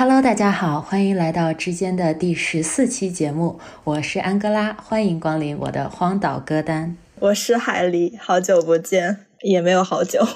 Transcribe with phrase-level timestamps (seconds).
[0.00, 6.96] Hello，大家好，欢迎来到之间的第十四期节目，我是安哥拉，欢迎光临我的荒岛歌单。
[7.18, 10.26] 我是海狸，好久不见，也没有好久，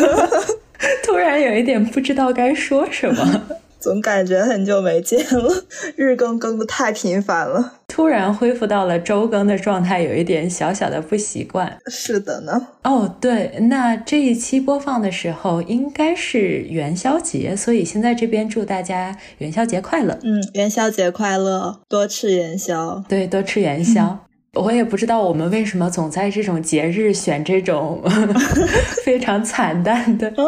[1.04, 3.42] 突然有一点不知道该说什么，
[3.78, 7.79] 总感觉很久没见了，日更更的太频繁了。
[8.00, 11.76] 突然恢复到了周更的状态，有一点小小的不习惯。
[11.88, 20.18] 是的呢，哦，对，那这一期播放的时候应该是元宵节，所以现在这边祝大家元宵节快乐。
[20.22, 23.04] 嗯，元宵节快乐，多吃元宵。
[23.06, 24.18] 对，多吃元宵。
[24.58, 28.02] 我也不知道我们为什么总在这种节日选这种
[29.04, 30.46] 非常惨淡的嗯，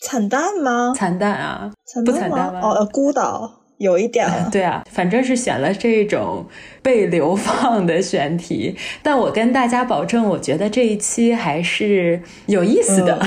[0.00, 0.94] 惨淡吗？
[0.96, 2.60] 惨淡啊，惨淡不惨淡吗？
[2.62, 4.48] 哦，呃孤岛有一点了。
[4.52, 6.46] 对啊，反正是选了这种
[6.82, 13.20] 被流放的选题，但我跟大家保证，我觉得这一期还是有意思的。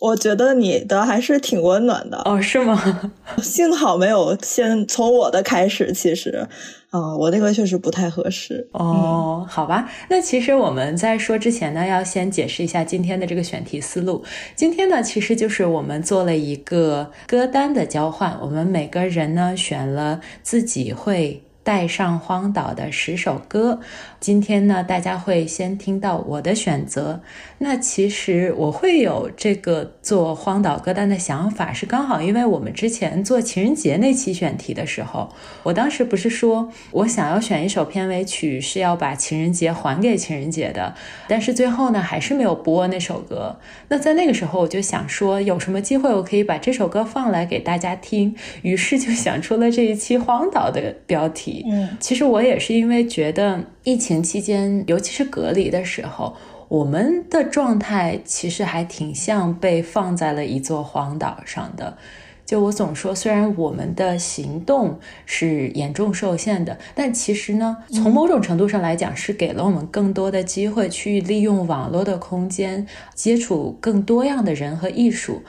[0.00, 3.10] 我觉得你的还是挺温暖的，哦，是吗？
[3.42, 5.90] 幸好没有先从我的开始。
[5.92, 6.46] 其实，
[6.90, 8.68] 啊、我那个确实不太合适。
[8.72, 14.22] 哦，好吧，那其实我们在说之前呢，要先解释一下今天的这个选题思路。
[14.54, 23.80] 今天呢，其实就是我们做了一个歌单的交换，我们每个人呢选了自己会带上荒岛的十首歌。
[24.20, 27.20] 今天呢，大家会先听到我的选择。
[27.58, 35.28] 那其实我会有这个做荒岛歌单的想法，是刚好因为我们之前做情人节那期选题的时候，
[35.64, 40.94] 我当时不是说我想要选一首片尾曲，是要把情人节还给情人节的，
[41.26, 43.58] 但是最后呢，还是没有播那首歌。
[43.88, 51.55] 那在那个时候，我就想说，有什么机会我可以把这首歌放来给大家听，于是就想出了这一期荒岛的标题。
[51.66, 56.36] 嗯，其实我也是因为觉得疫情期间，尤其是隔离的时候。
[56.68, 61.96] 我们的状态其实还挺像被放在了一座荒岛上的。
[62.44, 75.42] 就我总说，虽然我们的行动是严重受限的，但其实呢，从某种程度上来讲，是给了我们更多的机会去利用网络的空间，接触更多样的人和艺术。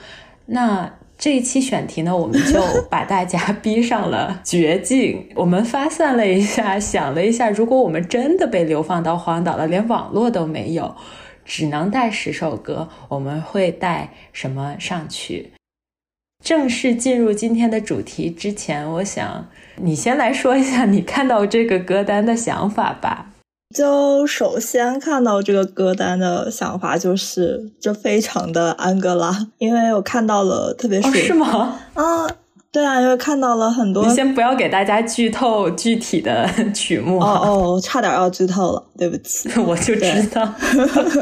[0.46, 5.28] 那这一期选题呢，我们就把大家逼上了绝境。
[5.34, 10.94] 我们发散了一下，想了一下，如果我们真的被流放到荒岛了，连网络都没有，
[11.44, 15.50] 只能带十首歌，我们会带什么上去？
[16.44, 23.27] 正式进入今天的主题之前，我想你先来说一下你看到这个歌单的想法吧。
[23.74, 31.78] 就首先看到这个歌单的想法就是，这非常的安哥拉，因为我看到了特别哦，是吗？
[31.92, 32.26] 啊，
[32.72, 39.50] 对啊，因为看到了很多你先不要给大家剧透具体的 曲目哦，哦，差点要剧透了，对不起。
[39.60, 40.50] 我就知道。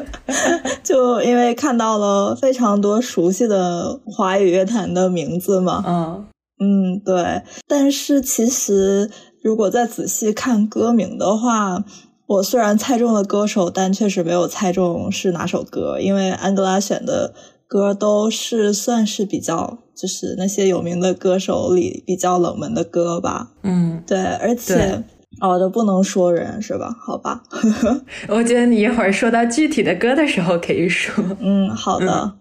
[0.84, 6.26] 就因为看到了非常多熟悉的华语乐坛的名字嘛，嗯
[6.60, 7.42] 嗯，对。
[7.66, 9.10] 但是其实
[9.42, 11.84] 如果再仔细看歌名的话，
[12.26, 17.32] 我虽然猜中了歌手，但确实没有猜中是哪首歌，因为安哥拉选的
[17.68, 23.52] 歌都是算是比较，就是那些有名的歌手里比较冷门的歌吧。
[23.62, 25.02] 嗯，对，而且对
[25.40, 26.94] 哦，都不能说人是吧？
[26.98, 27.42] 好吧，
[28.28, 31.24] 我觉得你一会儿说到具体的歌的时候可以说。
[31.40, 32.32] 嗯，好的。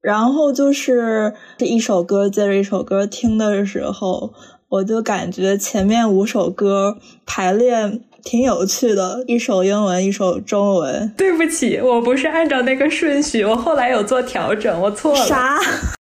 [0.00, 4.32] 然后就是这一首歌接着一首歌听的时候，
[4.68, 11.10] 我就感觉前面五首歌排列挺有趣的，一首英文，一首中文。
[11.16, 15.24] 对不起，我不是按照那个顺序，我后来有做调整，我错了。？
[15.24, 15.56] 啥？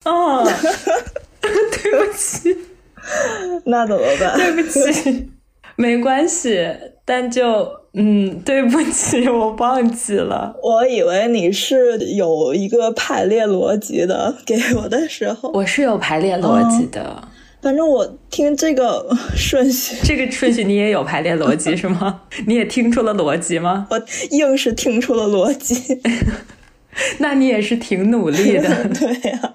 [0.05, 0.47] 哦，
[1.41, 2.55] 对不起，
[3.65, 4.37] 那怎么办？
[4.37, 5.31] 对不起，
[5.77, 6.69] 没关系，
[7.07, 10.55] 但就嗯，对不起，我忘记了。
[10.63, 17.23] 我以为你是有一个排列逻辑的，给我的时候，我是有排列逻辑的，
[17.63, 22.23] 反正我听这个 顺序，这个顺序你也有排列逻辑是吗？
[22.47, 23.87] 你也听出了逻辑吗？
[23.91, 26.01] 我硬是听出了逻辑。
[27.19, 28.89] 那你也是挺努力的。
[28.89, 29.55] 对呀、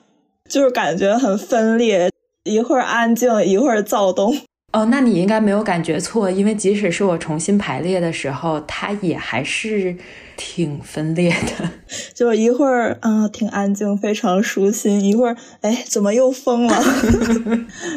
[0.50, 2.10] 就是感觉很分裂，
[2.44, 4.36] 一会儿安静，一会儿躁动。
[4.76, 9.96] 哦，那你应该没有感觉错，因为即使是我重新排列的时候，它也还是
[10.36, 11.70] 挺分裂的。
[12.14, 16.76] 就是一会儿啊、挺安静，非常舒心；一会儿哎，怎么又疯了？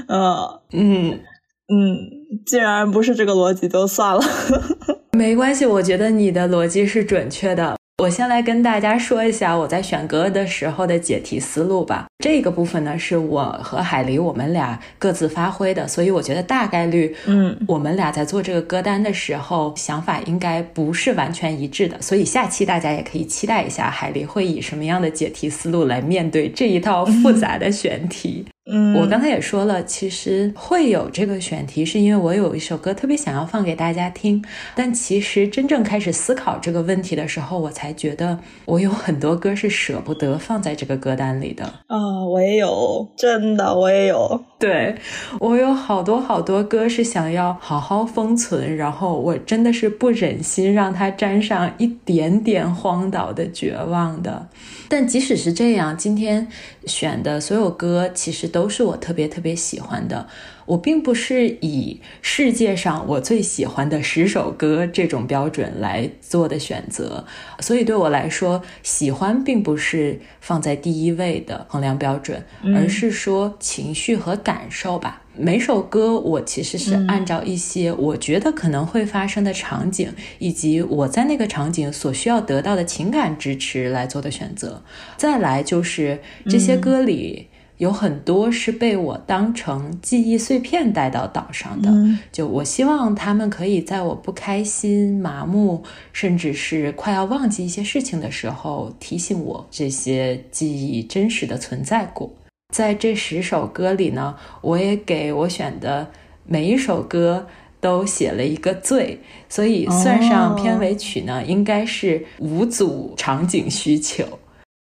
[0.07, 1.19] 呃 嗯，
[1.67, 1.99] 嗯，
[2.47, 4.23] 既然不是这个逻辑，就算了。
[5.19, 7.77] 没关系，我觉得你的逻辑是准确的。
[8.01, 12.07] 我先来跟大家说一下我在选歌的时候的解题思路吧。
[12.21, 22.01] 这个部分呢，是我和海狸我们俩各自发挥的，所以我觉得大概率，嗯，我们俩在做这个歌单的时候，想法应该不是完全一致的。
[22.01, 28.45] 所以下期大家也可以期待一下海狸会以什么样的解题思路来面对这一套复杂的选题。
[28.47, 28.53] 嗯，
[28.99, 34.45] 我刚才也说了，其实会有这个选题，是因为我有一首歌特别想要放给大家听。
[34.75, 41.65] 但其实真正开始思考这个问题的时候，我才觉得我有很多歌是舍不得放在这个歌单里的。
[41.87, 44.45] 啊、我也有，真的我也有。
[44.61, 44.97] 对
[45.39, 54.49] 我有好多好多歌是想要好好封存，然后我真的是不忍心让它沾上一点点荒岛的绝望的。
[54.89, 56.49] 但即使是这样，今天
[56.87, 60.27] 选的所有歌其实都是我特别特别喜欢的。
[60.69, 67.25] 我并不是以世界上我最喜欢的十首歌这种标准来做的选择，
[67.61, 72.45] 所以对我来说，喜欢并不是放在第一位的衡量标准，
[72.77, 75.23] 而是说情绪和感受吧。
[75.35, 84.83] 每首歌我其实是按照一些我觉得可能会发生的场景，以及我在那个场景所需要得到的情感支持来做的选择。
[85.17, 87.49] 再来就是这些歌里。
[87.79, 95.83] 有很多是被我当成记忆碎片带到岛上的，嗯就我希望他们可以在我不开心、麻木，
[96.13, 102.31] 甚至是快要忘记一些事情的时候，提醒我这些记忆真实的存在过。
[102.75, 106.07] 在这十首歌里呢，我也给我选的
[106.45, 107.47] 每一首歌
[107.81, 114.27] 都写了一个最，所以算上片尾曲呢，应该是五组场景需求。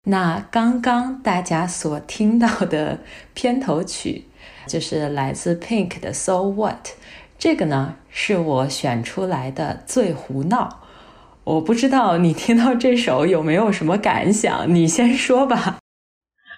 [0.05, 2.97] 那刚刚大家所听到的
[3.35, 4.25] 片头曲，
[4.67, 6.87] 就是来自 Pink 的《So What》，
[7.37, 10.79] 这个呢是我选出来的最胡闹。
[11.43, 14.73] 我不知道你听到这首有没有什么感想？
[14.73, 15.77] 你先说吧。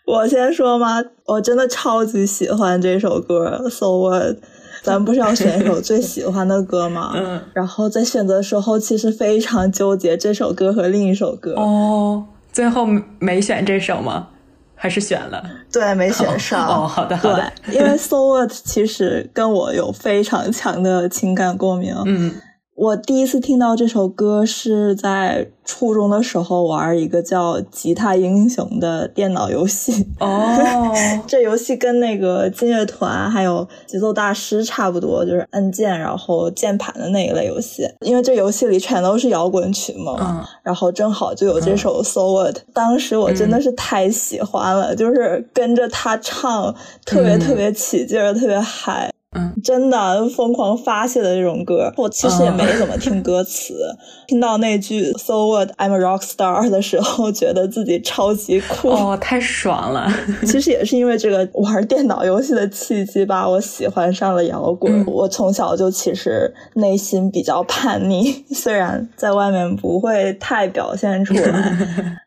[0.05, 1.01] 我先说吗？
[1.25, 4.35] 我真的超级喜欢这首歌《So What》，
[4.83, 7.11] 咱不是要选一首最喜欢的歌吗？
[7.19, 11.53] 嗯，然后在选择的时候，其实非常纠结这首歌和另一首歌。
[11.55, 12.87] 哦，最后
[13.19, 14.29] 没选这首吗？
[14.75, 15.43] 还是选了？
[15.71, 16.67] 对，没选上。
[16.67, 17.51] 哦，好的，好的。
[17.65, 21.95] 对，因为 So What 其实跟我有非常强的情感共鸣。
[22.05, 22.35] 嗯。
[22.75, 30.05] 我第一次听到这首歌是在初中的时候玩一个叫《吉他英雄》的电脑游戏。
[30.19, 30.91] 哦，
[31.27, 37.87] 这游戏跟那个劲乐团还有节奏大师差不多，就是按键然后键盘的那一类游戏。
[38.01, 42.55] 因为这游戏里全都是摇滚曲嘛，嗯、然后正好就有这首《So What》。
[42.73, 46.73] 当时我真的是太喜欢了，就是跟着他唱，
[47.05, 49.12] 特别特别起劲儿，特别嗨。
[49.35, 53.73] 嗯，真的疯狂发泄的这种歌，我其实也没怎么听歌词。
[54.27, 60.11] 听到那句 “So what I'm a rock star” 的时候，觉得自己超级酷，哦，太爽了。
[60.45, 65.01] 其实也是因为这个玩电脑游戏的契机，吧我喜欢上了摇滚。
[65.01, 71.77] 嗯、我从小就其实内心比较叛逆， 虽然在外面不会太表现出来，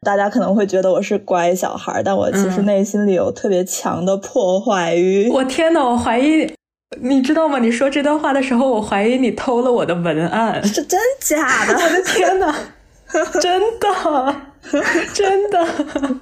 [0.02, 5.28] 大家可能会觉得我是乖小孩，但我其实内心里有特别强的破坏欲。
[5.30, 6.55] 我天呐，我怀疑。
[7.00, 7.58] 你知道吗？
[7.58, 11.74] 你说这段话的时候，我怀疑你偷了我的文案，是真假的？
[11.74, 12.54] 我的天哪，
[13.40, 14.36] 真的，
[15.14, 15.66] 真的。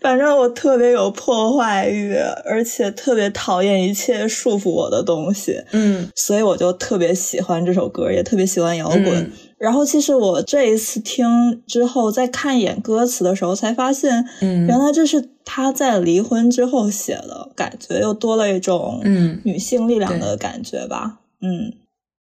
[0.00, 5.60] 反正我特别有破坏欲，而且特别讨厌一切束缚我的东西。
[5.72, 9.04] 嗯，所以我就特别喜欢这首歌，也特别喜欢摇滚。
[9.04, 21.18] 嗯、然后，其实我这一次听之后，再看一眼歌词的时候，才发现，嗯，原来这是他在离婚之后写的，感觉又多了一种嗯女性力量的感觉吧。
[21.40, 21.72] 嗯。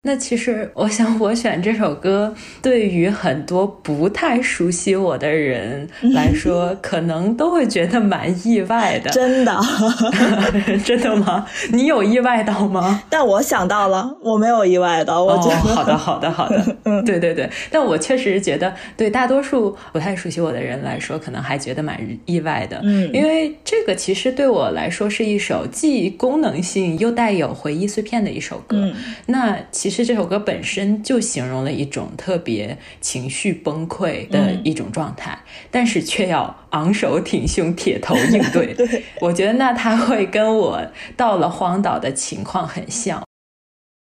[0.07, 9.11] 那其实，我想我选这首歌，对于很多不太熟悉我的人来 说，可能都会觉得蛮意外的。
[9.11, 9.59] 真的
[10.85, 11.47] 真的吗？
[11.73, 13.03] 你有意外到吗？
[13.09, 15.25] 但我想到了，我没有意外到。
[15.25, 16.77] 我觉得、哦、好的，好的，好的。
[16.85, 17.49] 嗯，对对对。
[17.71, 22.79] 但我确实觉得，对大多数不太熟悉我的人来说，可能还觉得蛮意外的。
[22.83, 28.77] 嗯，因为这个其实对我来说是一首既功能性又带有回忆碎片的一首歌。
[28.77, 28.95] 嗯，
[29.25, 29.94] 那其实。
[29.95, 38.75] 其实这首歌本身就形容了一种特别情绪崩溃的一种状态，嗯、但是却要昂首挺胸、铁头应对。
[38.75, 40.85] 对，我觉得那他会跟我
[41.17, 43.23] 到了荒岛的情况很像。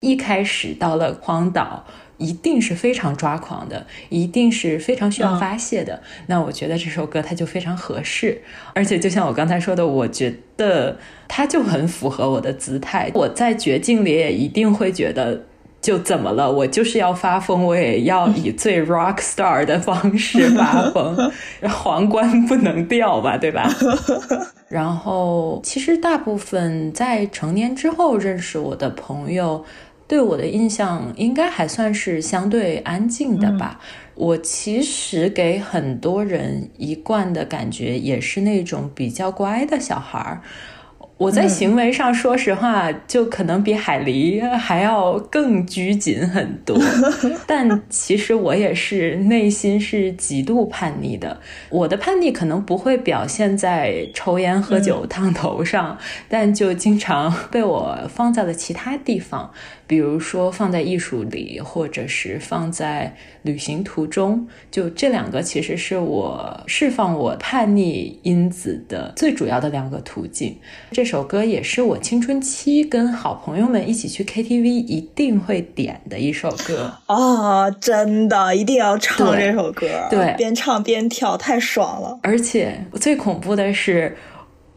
[0.02, 1.86] 一开始到了荒岛，
[2.18, 5.94] 一定是非常抓狂的，一定是非常需要发泄的。
[5.94, 8.42] 嗯、那我觉得这首歌它就非常合适，
[8.74, 13.10] 而且就像我刚才说的，我觉得它就很符合我的姿态。
[13.14, 15.46] 我在绝境里也一定会觉得。
[15.80, 16.50] 就怎么了？
[16.50, 21.16] 我就是要发疯，我也要 以最 rock star 的方式发疯，
[21.70, 23.68] 皇冠不能掉吧，对吧？
[24.68, 29.64] 然后，其实大部分在成年之后认识我的朋友，
[30.06, 33.78] 对我的印象应该还算是相对安静的吧。
[33.80, 40.42] 嗯、我其实给很多人一贯的感觉也是那种比较乖的小孩儿。
[41.18, 46.78] 我在行为上，说实话，嗯、就可能比海狸还要更拘谨很多。
[47.44, 51.40] 但其实我也是内心是极度叛逆的。
[51.70, 59.50] 我的叛逆可能不会表现在抽烟喝酒烫头上，嗯、但就经常被我放在了其他地方，
[59.88, 64.46] 比如说放在艺术里，或者是放在旅行途中。
[64.70, 70.56] 就这两个，其实是我释放我叛逆因子的最主要的两个途径。
[70.92, 77.70] 这首歌也是我青春期跟好朋友们一起去 KTV 一定会点的一首歌啊！
[77.70, 82.18] 真的，一定要唱这首歌，对，边唱边跳，太爽了。
[82.22, 84.18] 而且最恐怖的是，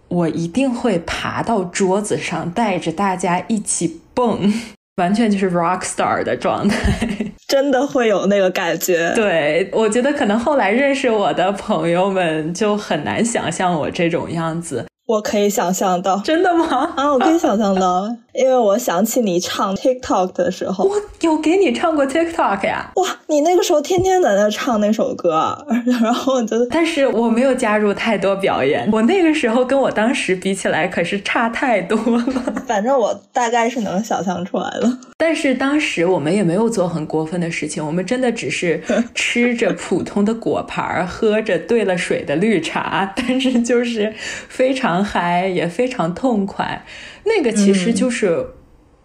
[0.07, 4.51] 我一定会爬到桌子上，带着大家一起蹦，
[4.95, 7.07] 完全就是 rock star 的状态，
[7.47, 9.13] 真的会有那个感觉。
[9.13, 14.85] 对，我觉得可能后来认识我的朋友们就很难想象我这种样子。
[15.11, 16.93] 我可以想象到，真的吗？
[16.95, 22.91] 啊，我可以想象到， 因为我想起你唱 TikTok 的时候，我有给你唱过 TikTok 呀。
[22.95, 25.65] 哇，你那个时候天天在那唱那首歌，
[26.01, 32.23] 然后我就，但是我没有加入太多表演，我那个时候跟我当时比起来可是差太多了。
[32.65, 34.97] 反正我大概是能想象出来了。
[35.17, 38.81] 但是当时我们也没有做很过分的事情，我们真的只是
[39.13, 44.11] 吃着普通的果盘，喝着兑了水的绿茶，但是就是
[44.47, 46.83] 非常嗨，也非常痛快。
[47.23, 48.45] 那个其实就是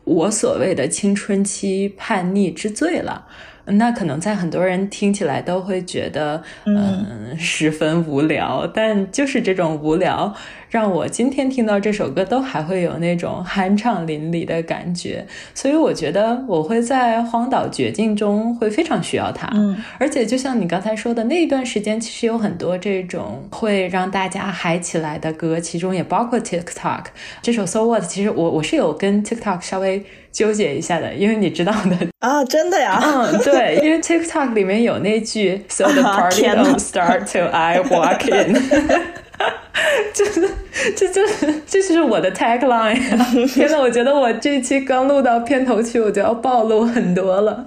[0.05, 3.27] 我所谓的青春期叛逆之最了。
[3.69, 8.65] 那可能在很多人听起来都会觉得，嗯，十分无聊。
[8.73, 10.33] 但就是这种无聊，
[10.69, 15.27] 让我今天听到这首歌都还会有那种酣畅淋漓的感觉。
[15.55, 19.49] 所以我觉得我会在荒岛绝境中会非常需要它。
[19.55, 27.05] 嗯，而且就像你刚才说的，那一段时间其实有很多这种会让大家嗨起来的歌，其中也包括 TikTok
[27.43, 28.05] 这首 So What。
[28.07, 38.55] 其实我我是有跟 TikTok 稍微纠结一下的，因为你知道的， 啊，真的呀，嗯，对，因为 TikTok 里面有那句 “So the party don't start till I walk in”，
[40.15, 40.49] 就是
[40.97, 43.27] 这就是这就是我的 tagline 啊。
[43.55, 47.65] 天呐，我觉得我这一期刚录到片头曲，我就要暴露很多了。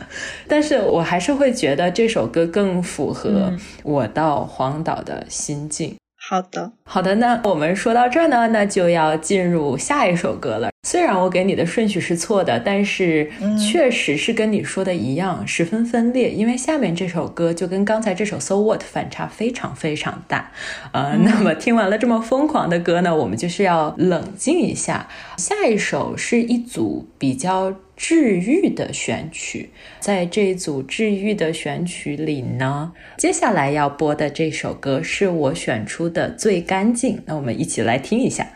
[0.47, 5.95] 但是我还是会觉得这首歌更符合我到荒岛的心境。
[6.29, 10.69] 好的，好的，那我们说到这儿呢，那就要进入下一首歌了。
[10.87, 16.29] 虽然我给你的顺序是错的，但是确实是跟你说的一样，十分分裂。
[16.29, 20.51] 因为下面这首歌就跟刚才这首 So What 反差非常非常大。
[20.91, 25.07] 呃，那么听完了这么疯狂的歌呢，我们就是要冷静一下。
[25.37, 37.21] 下一首是一组比较治愈的选曲，在这一组治愈的选曲里呢，接下来要播的这首歌是我选出的最干净。
[37.25, 38.47] 那我们一起来听一下。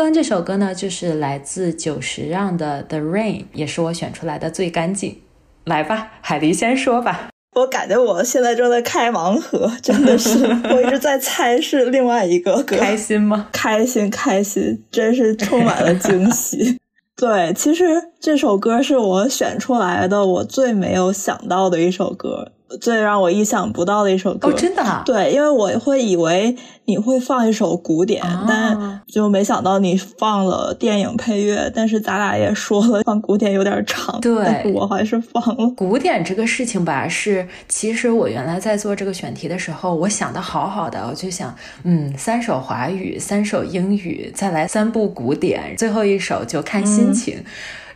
[0.00, 5.18] 刚刚这首歌呢，就是来自久石让的《The Rain》，也是我选出来的最干净。
[5.66, 7.28] 来吧，海狸先说吧。
[7.54, 12.78] 我感觉我现在正在开盲盒，真的是， 我一直在猜是另外一个歌。
[12.78, 13.48] 开心吗？
[13.52, 16.78] 开心开心，真是充满了惊喜。
[17.14, 17.84] 对，其实
[18.18, 22.52] 这首歌是我选出来的，我最没有想到的一首歌。
[22.80, 25.02] 最让我意想不到的一首歌哦，真的、啊？
[25.04, 31.70] 对，因为我会以为你会放一首古典，啊但就没想到你放了电影配乐。
[31.74, 35.68] 但是咱俩也说了，放古典有点长，对但是我还是放了。
[35.76, 41.54] 古典这个事情吧，是其实我原来在做这个选题的时候，我想的好好的，我就想，
[41.84, 47.42] 嗯，三首华语，三首英语，再来三部古典，最后一首就看心情。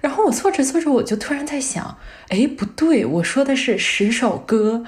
[0.05, 1.97] 然后我做着做着，我就突然在想，
[2.29, 4.85] 哎，不对，我说的是十首歌，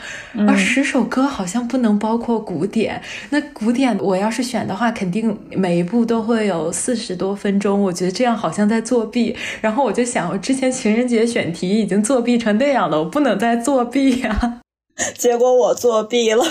[0.46, 3.00] 而十首歌好像不能包括古典。
[3.30, 9.34] 那古典我要是选的话，肯定每一部都会有四十多分钟，我觉得这样好像在作弊。
[9.62, 14.60] 然后我就想，我之前情人节选题已经作弊成那样了，我不能再作弊呀、
[15.16, 16.44] 结果我作弊了，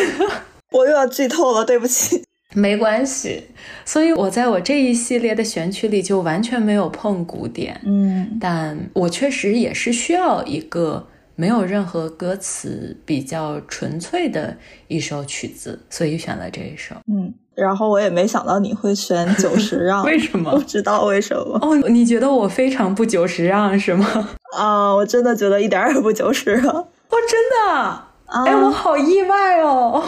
[0.72, 2.24] 我又要剧透了，对不起。
[2.54, 3.44] 没关系，
[3.84, 11.06] 所以我在我这一系列的选曲里就完全没有碰古典，嗯但我确实也是需要一个
[11.36, 14.56] 没有任何歌词、比较纯粹的
[14.88, 16.94] 一首曲子，所以选了这一首。
[17.06, 24.30] 嗯，然后我也没想到你会选 九十让，为什么不知道为什么哦，你觉得我非常不九十让是吗？
[24.56, 24.94] 啊！
[24.96, 26.88] 我真的觉得一点儿也不九十让哦，
[27.28, 27.72] 真的？
[27.78, 28.08] 啊！
[28.46, 30.02] 哎，我好意外哦！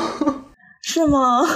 [0.82, 1.46] 是吗？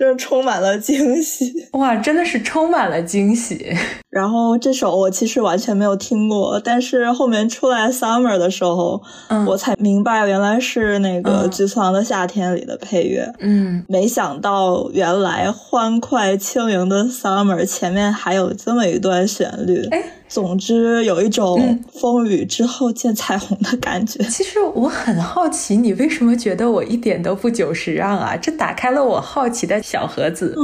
[0.00, 1.52] 这充满了惊喜。
[1.76, 3.66] 哇，真的是充满了惊喜。
[4.08, 13.30] 然后这首我其实完全没有听过，但是后面出来 Summer 的时候，嗯我才明白原来是那个《嗯菊次郎的夏天》里的配乐。
[13.40, 19.86] 嗯，没想到原来欢快轻盈的 Summer 前面还有这么一段旋律。
[19.90, 24.22] 哎，总之有一种嗯风雨之后见彩虹的感觉。
[24.30, 28.36] 其实我很好奇，你为什么觉得我一点都不久石让啊？
[28.36, 30.56] 这打开了我好奇的小盒子。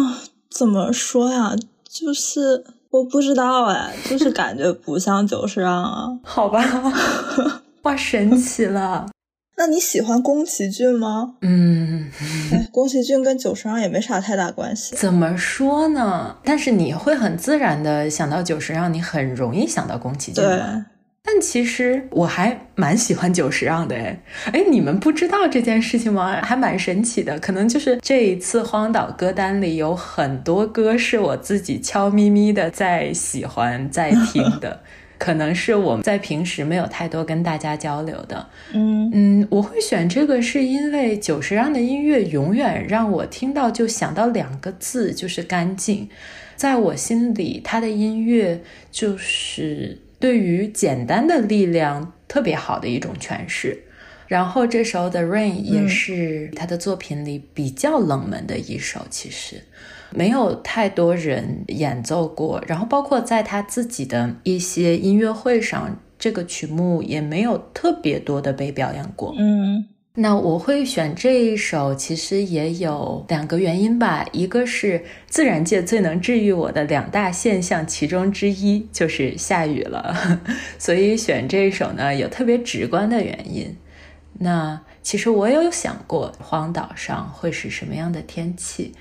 [0.49, 1.55] 怎么说呀？
[1.89, 6.19] 就是我不知道哎，就是感觉不像久石让啊。
[6.23, 6.63] 好吧，
[7.83, 9.07] 哇，神奇了。
[9.59, 11.37] 那你喜欢宫崎骏吗？
[11.41, 12.11] 嗯，
[12.53, 14.95] 哎，宫崎骏跟久石让也没啥太大关系。
[14.95, 16.37] 怎么说呢？
[16.45, 20.87] 但是你会很自然的想到久石让，你很容易想到宫崎骏对，吗。
[21.29, 24.21] 但其实我还蛮喜欢久石让的哎，
[24.53, 26.41] 哎，你们不知道这件事情吗？
[26.43, 27.37] 还蛮神奇的。
[27.41, 34.83] 可能就是这一次荒岛歌单里有很多歌是我自己悄咪咪的在喜欢在听的，
[35.19, 38.49] 可能是我们在平时没有太多跟大家交流的。
[38.73, 46.09] 嗯嗯，我会选这个是因为久石让的音乐永远让我听到就想到两个字，就是干净。
[46.57, 53.83] 在我心里，他的音乐就是对于简单的力量特别好的一种诠释。
[54.27, 59.63] 然后这首《The Rain》也是他的作品里比较冷门的一首，其实
[60.17, 62.63] 没有太多人演奏过。
[62.67, 69.35] 然后包括在他自己的一些音乐会上，这个曲目也没有特别多的被表演过。
[69.39, 69.87] 嗯
[70.19, 74.25] 那我会选这一首，其实也有两个原因吧。
[74.33, 80.41] 一个是自然界最能治愈我的两大现象，其中之一就是下雨了，
[80.81, 83.77] 所以选这一首呢有特别直观的原因。
[84.39, 88.95] 那其实我有想过，荒岛上会是什么样的天气，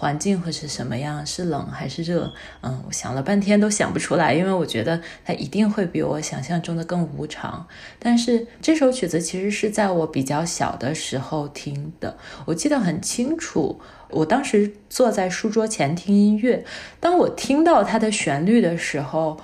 [0.00, 2.32] 环境会是什么样，是冷还是热？
[2.62, 7.66] 嗯，我想了半天都想不出来，因为我觉得它一定会比我想象中的更无常。
[7.98, 13.78] 但是这首曲子其实是在我比较小的时候听的，我记得很清楚。
[14.08, 16.64] 我当时坐在书桌前听音乐，
[16.98, 19.38] 当我听到它的旋律的时候，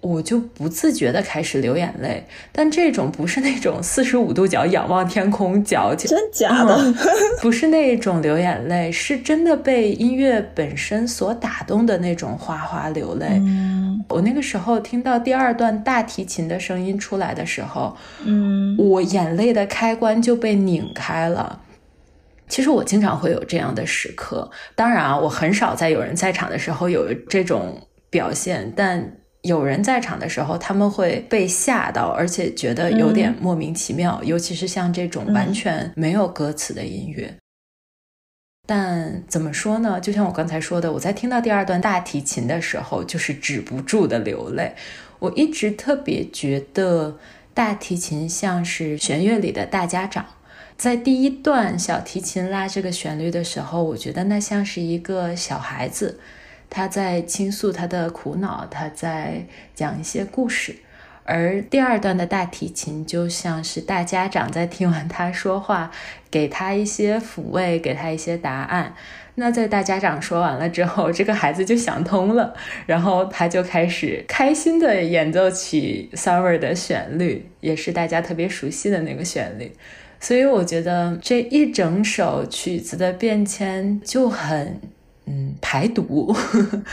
[0.00, 2.26] 我就不自觉的开始流眼泪。
[2.52, 6.74] 但这种不是那种 四十五度角仰望天空矫情， 真假的？
[6.76, 6.94] 嗯
[7.40, 13.26] 不是那种流眼泪，是真的被音乐本身所打动的那种哗哗流泪。
[13.40, 21.60] 嗯我那个时候听到第二段大提琴的声音出来的时候，嗯我眼泪的开关就被拧开了。
[22.48, 37.34] 其实我经常会有这样的时刻，当然啊，我很少在有人在场的时候有这种表现，但有人在场的时候，他们会被吓到，而且觉得有点莫名其妙，尤其是像这种完全没有歌词的音乐。
[38.66, 39.98] 但怎么说呢？
[39.98, 44.74] 就像我刚才说的，我在听到第二段大提琴的时候，就是止不住的流泪。
[45.20, 47.16] 我一直特别觉得
[47.54, 50.26] 大提琴像是弦乐里的大家长。
[50.76, 56.20] 在第一段小提琴拉这个旋律的时候，我觉得那像是一个小孩子
[56.70, 60.76] 他在倾诉他的苦恼，他在讲一些故事。
[61.24, 65.90] 而第二段的大提琴就像是大家长在听完他说话，
[66.30, 68.94] 给他一些抚慰，给他一些答案。
[69.34, 72.54] 那在大家长说完了之后，这个孩子就想通了，
[72.86, 79.70] 然后他就开始开心的演奏起 Summer 的旋律，也是大家特别熟悉的那个旋律。
[80.18, 84.80] 所以我觉得这一整首曲子的变迁就很
[85.28, 86.34] 嗯排毒。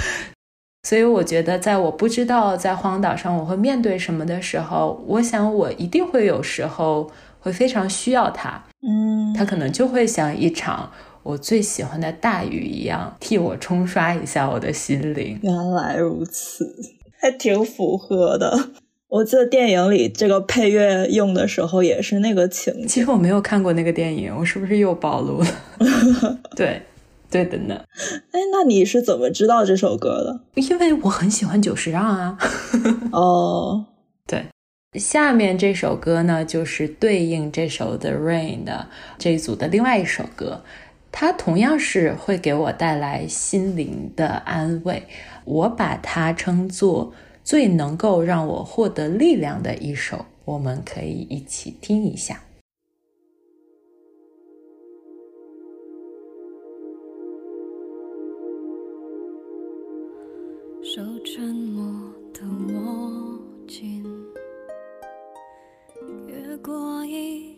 [0.83, 8.63] 所以我觉得，在我不知道在荒岛上我会面对什么的时候，我想我一定会有时候会非常需要它。
[8.87, 10.91] 嗯，它可能就会像一场
[11.23, 15.39] 我最喜欢的大雨一样，替我冲刷一下我的心灵。
[15.41, 16.63] 原来如此，
[17.19, 18.69] 还挺符合的。
[19.07, 22.87] 我记得电影里这个配乐用的时候也是那个情景。
[22.87, 25.47] 其实我没有看过那个电影，我是不是又暴露了？
[26.55, 26.81] 对，
[27.29, 27.83] 对的呢。
[28.31, 30.61] 哎，那你是怎么知道这首歌的？
[30.61, 32.37] 因为我很喜欢久石让啊。
[33.11, 33.85] 哦，
[34.27, 34.45] 对，
[34.99, 40.63] 下面这首歌呢，就是对应这首《The Rain》的这一组的另外一首歌，
[41.11, 45.03] 它同样是会给我带来心灵的安慰。
[45.45, 52.41] 我把它称作最能够让我获得力量的一首，我们可以一起听一下。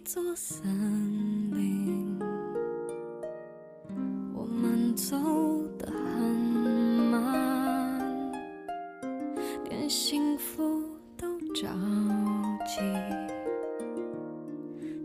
[0.07, 0.63] 座森
[1.51, 2.17] 林，
[4.33, 5.17] 我们走
[5.77, 6.33] 得很
[7.11, 8.31] 慢，
[9.69, 10.81] 连幸福
[11.17, 11.67] 都着
[12.65, 12.79] 急，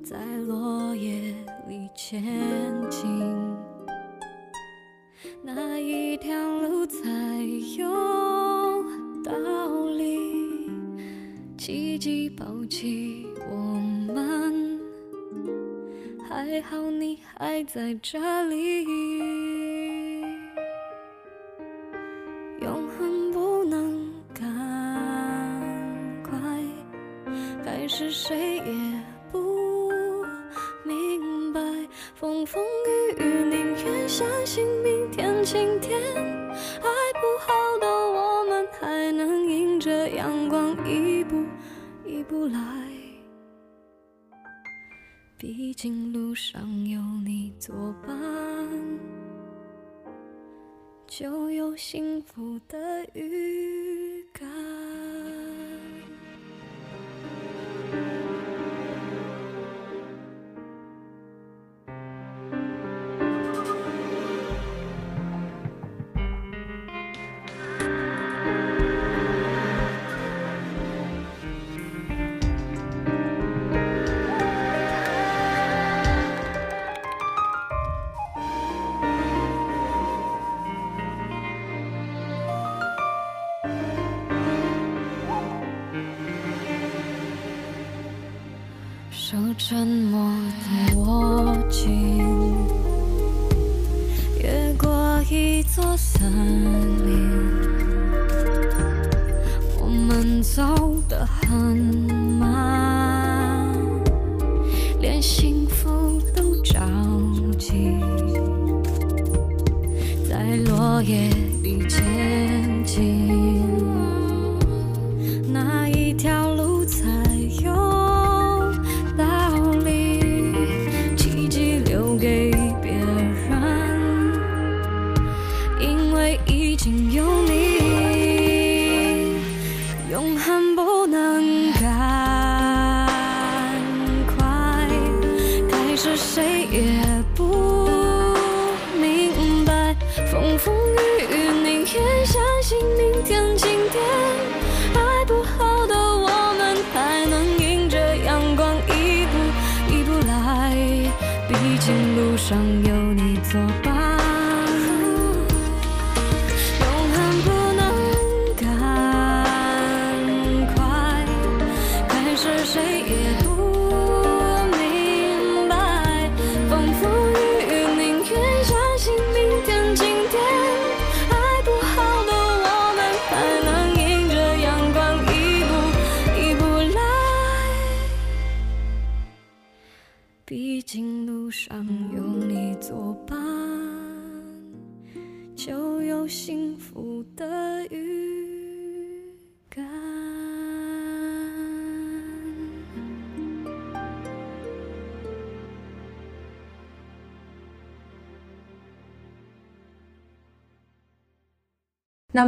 [0.05, 1.35] 在落叶
[1.67, 2.23] 里前
[2.88, 3.05] 进。
[5.43, 7.09] 哪一条路才
[7.77, 7.91] 有
[9.25, 9.33] 道
[9.97, 10.71] 理？
[11.59, 13.57] 奇迹抱起我
[14.15, 14.79] 们，
[16.35, 18.87] 还好你还在这里。
[22.59, 24.42] 永恒不能赶
[26.23, 26.33] 快，
[27.62, 28.64] 该是谁也
[29.31, 29.92] 不
[30.85, 31.61] 明白，
[32.14, 36.01] 风风雨雨宁愿相信明天晴天。
[36.01, 36.88] 爱
[37.21, 41.45] 不好的我们还能迎着阳光一步
[42.07, 42.59] 一步来，
[45.42, 47.74] 毕竟路上有你作
[48.07, 48.16] 伴，
[51.05, 54.48] 就有幸福的预感。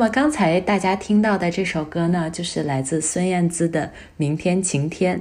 [0.05, 3.87] 么刚才大家听到的这首歌呢，就是来自孙燕姿的
[4.19, 5.17] 《明天晴天》，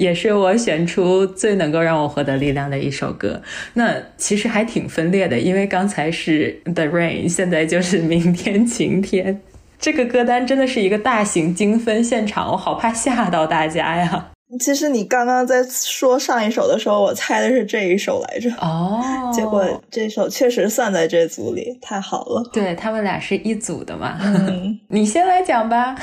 [0.00, 3.42] 也是我选出最能够让我获得力量的一首歌。
[3.74, 9.42] 那其实还挺分裂的，因为刚才是 The Rain，现在就是明天晴天。
[9.78, 14.29] 这个歌单真的是一个大型精分现场，我好怕吓到大家呀。
[14.58, 19.00] 其实你刚刚在说上一首的时候，我猜的是这一首来着，哦，
[19.32, 22.42] 结果这首确实算在这组里，太好了。
[22.52, 24.18] 对他们俩是一组的嘛？
[24.20, 25.94] 嗯， 你先来讲吧。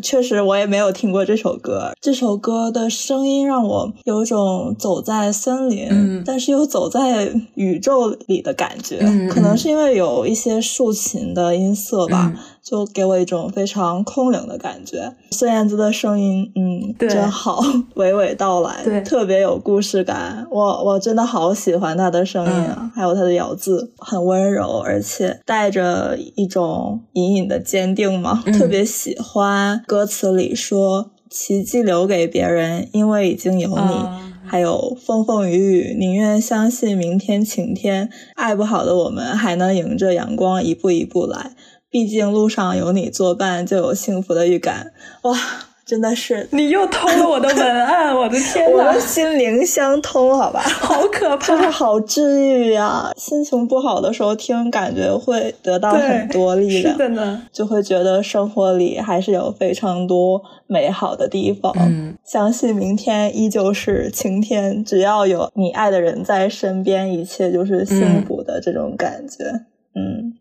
[0.00, 1.92] 确实我也没有听过这首歌。
[2.00, 8.98] 这首歌的声音让我有一种走在森林，嗯但是又走在宇宙里的感觉。
[9.30, 15.12] 可能是因为有一些竖琴的音色吧，嗯就给我一种非常空灵的感觉。
[15.32, 17.60] 孙燕姿的声音，嗯，对真好，
[17.96, 20.46] 娓娓道来，对特别有故事感。
[20.50, 38.10] 我我真的好喜欢她的声音啊，嗯还有她的咬字很温柔，而且带着一种隐隐的坚定嘛，嗯特别喜欢歌词里说“奇迹留给别人，因为已经有你”啊还有风风雨雨，宁愿相信明天晴天。
[38.34, 41.52] 爱不好的我们还能迎着阳光一步一步来，
[41.92, 44.92] 毕竟路上有你作伴，就有幸福的预感。
[45.22, 45.38] 哇，
[45.84, 50.62] 真的是你又偷了我的文案，我的天哪我的，心灵相通，好吧？
[50.80, 51.70] 好可怕就是怕！
[51.70, 53.12] 好治愈呀！
[53.14, 56.96] 心情不好的时候听，感觉会得到很多力是量。
[56.96, 57.42] 的呢。
[57.52, 61.74] 就会觉得生活里还是有非常多美好的地方。
[61.78, 69.44] 嗯，相信明天依旧是晴天，只要有你爱的人在身边，一切就是幸福的这种感觉。
[69.44, 69.66] 嗯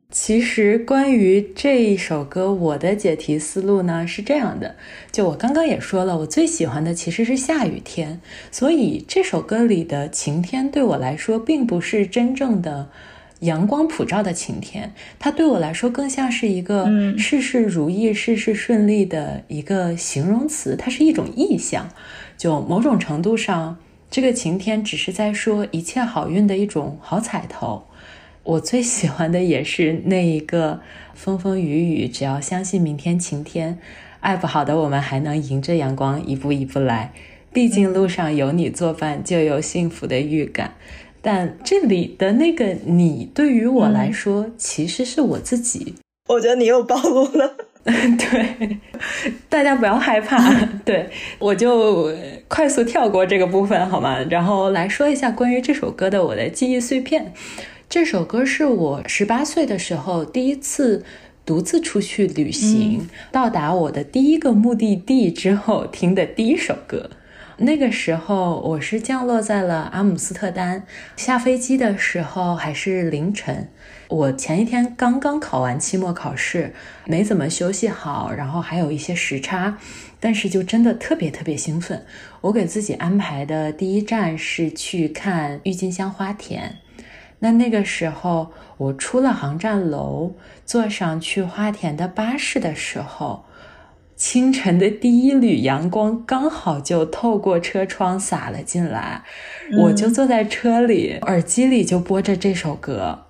[0.10, 4.76] 其实关于这一首歌，我的解题思路呢是这样的：
[5.12, 8.20] 就我刚刚也说了，我最喜欢的其实是下雨天，
[8.52, 12.90] 所以这首歌里的晴天对我来说，并不是真正的。
[13.40, 21.90] 阳光普照的晴天，它对我来说更像是一个嗯事事如意、事事顺利的一个形容词，它是一种意象。
[22.38, 23.80] 就某种程度上，
[24.12, 27.82] 这个晴天只是在说一切好运的一种好彩头。
[28.44, 30.82] 我最喜欢的也是那一个
[31.14, 33.78] 风风雨雨，只要相信明天晴天，
[34.20, 37.14] 爱不好的我们还能迎着阳光一步一步来。
[37.54, 40.74] 毕竟路上有你作伴，就有幸福的预感。
[41.22, 45.94] 但这里的那个你，对于我来说，其实是我自己。
[46.30, 47.56] 我觉得你又暴露了。
[47.84, 48.80] 对，
[49.50, 50.40] 大家不要害怕。
[50.86, 52.12] 对我就
[52.48, 54.20] 快速跳过这个部分好吗？
[54.30, 57.34] 然后来说一下关于这首歌的我的记忆碎片。
[57.92, 61.04] 这首歌是我十八岁的时候第一次
[61.46, 67.10] 独自出去旅行，到达我的第一个目的地之后听的第一首歌。
[67.58, 70.84] 那个时候我是降落在了阿姆斯特丹，
[71.18, 73.68] 下飞机的时候还是凌晨。
[74.08, 76.74] 我前一天刚刚考完期末考试，
[77.04, 79.78] 没怎么休息好，然后还有一些时差，
[80.22, 82.06] 但是就真的特别特别兴奋。
[82.40, 86.78] 我给自己安排的第一站是去看郁金香花田。
[87.44, 90.34] 那那个时候，我出了航站楼，
[90.64, 93.46] 坐上去花田的巴士的时候，
[94.16, 99.24] 清晨的第一缕阳光刚好就透过车窗洒了进来，
[99.80, 103.26] 我就坐在车里，耳机里就播着这首歌。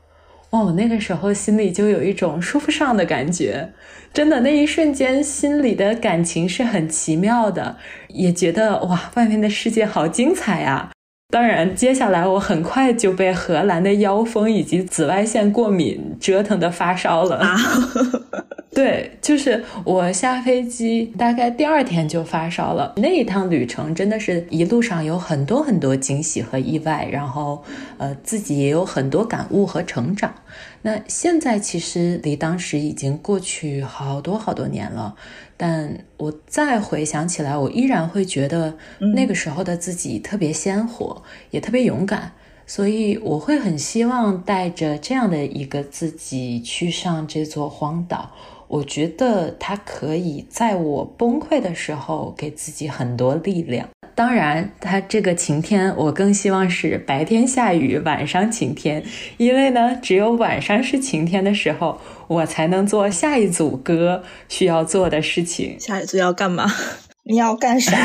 [0.49, 3.71] 哇，我那个时候心里就有一种说不上的感觉，
[4.13, 7.77] 真的那一瞬间心里的感情是很奇妙的，
[8.09, 10.91] 也觉得哇，外面的世界好精彩呀、
[11.31, 17.37] 当然，接下来我很快就被荷兰的妖风以及紫外线过敏折腾的发烧了。
[17.37, 17.55] 啊，
[18.75, 22.93] 对，就是我下飞机大概第二天就发烧了。
[22.97, 27.63] 那一趟旅程真的是一路上有很多很多惊喜和意外，然后
[27.97, 30.33] 呃自己也有很多感悟和成长。
[30.83, 35.15] 那现在其实离当时已经过去好多好多年了，
[35.63, 38.75] 但我再回想起来，我依然会觉得
[39.13, 42.31] 那个时候的自己特别鲜活，也特别勇敢。
[42.65, 48.31] 所以我会很希望带着这样的一个自己去上这座荒岛。
[48.67, 53.87] 我觉得它可以在我崩溃的时候给自己很多力量。
[54.13, 59.03] 当然，它这个晴天，我更希望是白天下雨，晚上晴天，
[59.37, 65.79] 因为呢，只有晚上是晴天的时候，我才能做下一组歌需要做的事情。
[65.79, 66.65] 下一组要干嘛？
[67.23, 67.95] 你要干啥？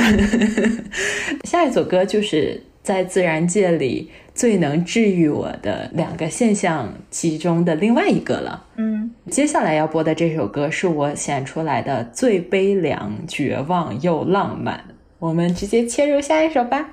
[1.44, 8.64] 下一组歌就是在自然界里最能治愈我的两个现象其中的另外一个了。
[8.76, 14.84] 嗯，接下来要播的这首歌是我选出来的最悲凉、绝望又浪漫。
[15.18, 16.90] 我们直接切入下一首吧。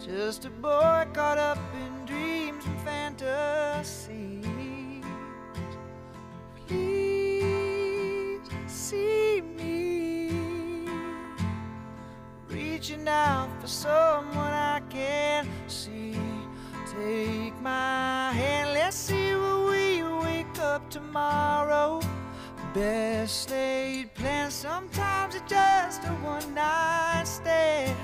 [0.00, 4.30] Just a boy caught up in dreams and fantasies.
[12.80, 16.16] reaching out for someone I can see.
[16.90, 22.00] Take my hand, let's see where we wake up tomorrow.
[22.72, 27.94] Best laid plans, sometimes it's just a one night stand.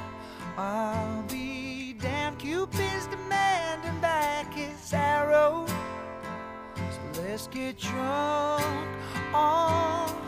[0.59, 5.65] I'll be damned, Cupid's demanding back his arrow.
[6.77, 8.89] So let's get drunk
[9.33, 10.26] on.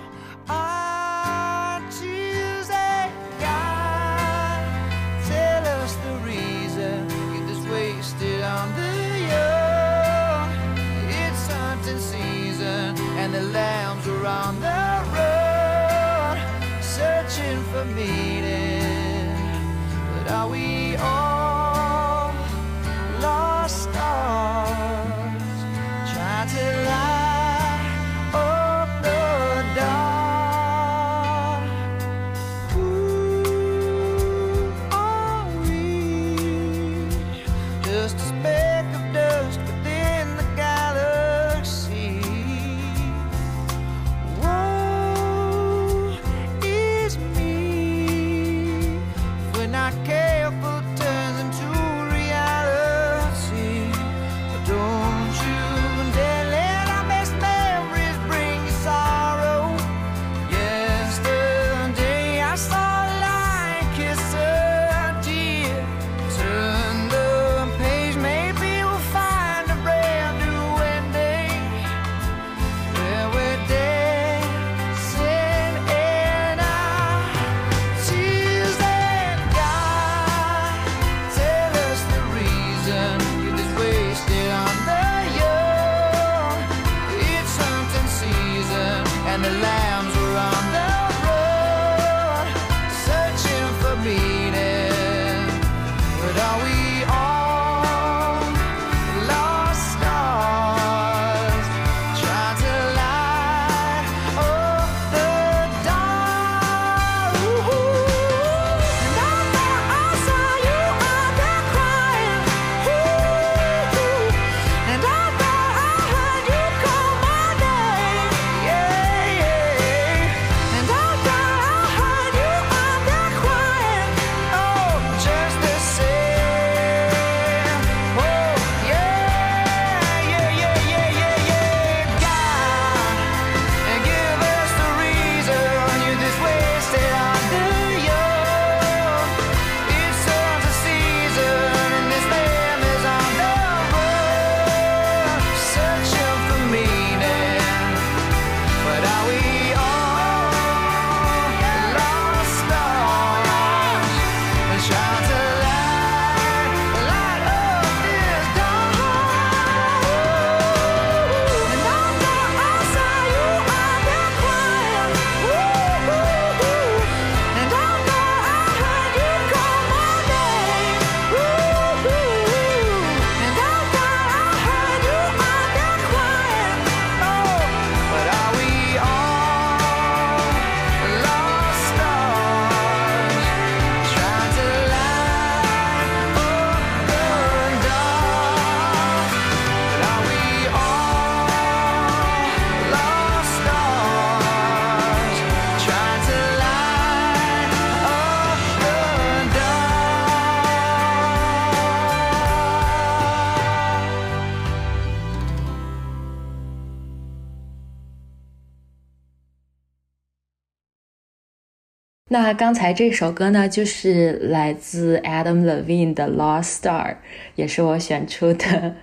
[212.28, 217.06] 那刚才这首歌呢，就是来自 Adam Levine 的《Lost Star》，
[217.54, 218.94] 也是我选出的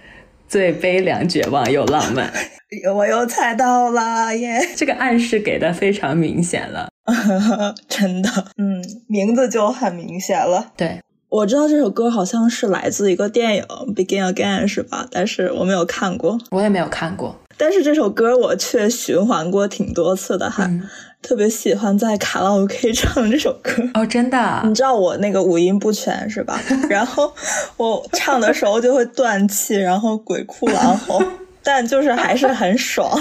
[0.47, 2.31] 最悲凉、绝望又浪漫。
[2.93, 4.59] 我又猜到了耶！
[4.75, 6.89] 这个暗示给的非常明显了，
[7.87, 10.99] 真的，嗯，名字就很明显了，对。
[11.43, 13.63] 知道这首歌好像是来自一个电影
[13.95, 15.07] 《Begin Again》，是吧？
[15.09, 16.37] 但是我没有看过。
[16.51, 17.35] 我也没有看过。
[17.57, 20.83] 但是这首歌我却循环过挺多次的，哈、嗯
[21.21, 23.71] 特别喜欢在卡拉 OK 唱这首歌。
[23.95, 26.61] 哦，真的啊你知道我那个五音不全是吧？
[26.87, 27.33] 然后
[27.77, 31.19] 我唱的时候就会断气，然后鬼哭狼嚎，
[31.63, 33.19] 但就是还是很爽，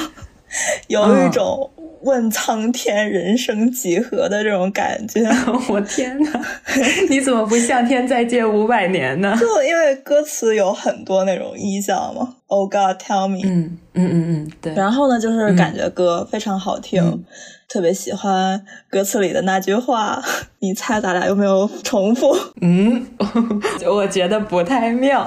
[0.89, 1.71] 有一种
[2.03, 5.23] 问苍天人生几何的这种感觉。
[5.69, 6.41] 我天哪！
[7.09, 9.35] 你怎么不向天再借五百年呢？
[9.41, 14.75] 就因为歌词有很多那种意象嘛，Oh God, tell me，、嗯嗯嗯嗯，对。
[14.75, 17.25] 然后呢，就是感觉歌非常好听，嗯
[17.67, 20.23] 特别喜欢歌词里的那句话。
[20.61, 22.37] 你猜咱俩有没有重复？
[22.61, 23.05] 嗯，
[23.85, 25.27] 我觉得不太妙。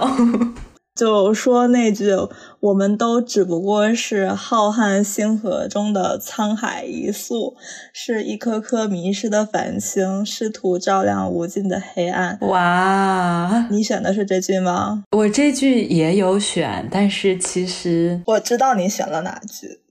[0.97, 2.11] 就说那句
[2.59, 7.55] “我们都只不过是浩瀚星河中的沧海一粟，
[7.93, 12.39] 是一颗颗迷失的繁星，试图照亮无尽的黑暗。
[12.41, 15.03] 哇”，你选的是这句吗？
[15.11, 19.81] 我这句也有选，但是其实我知道你选了哪句，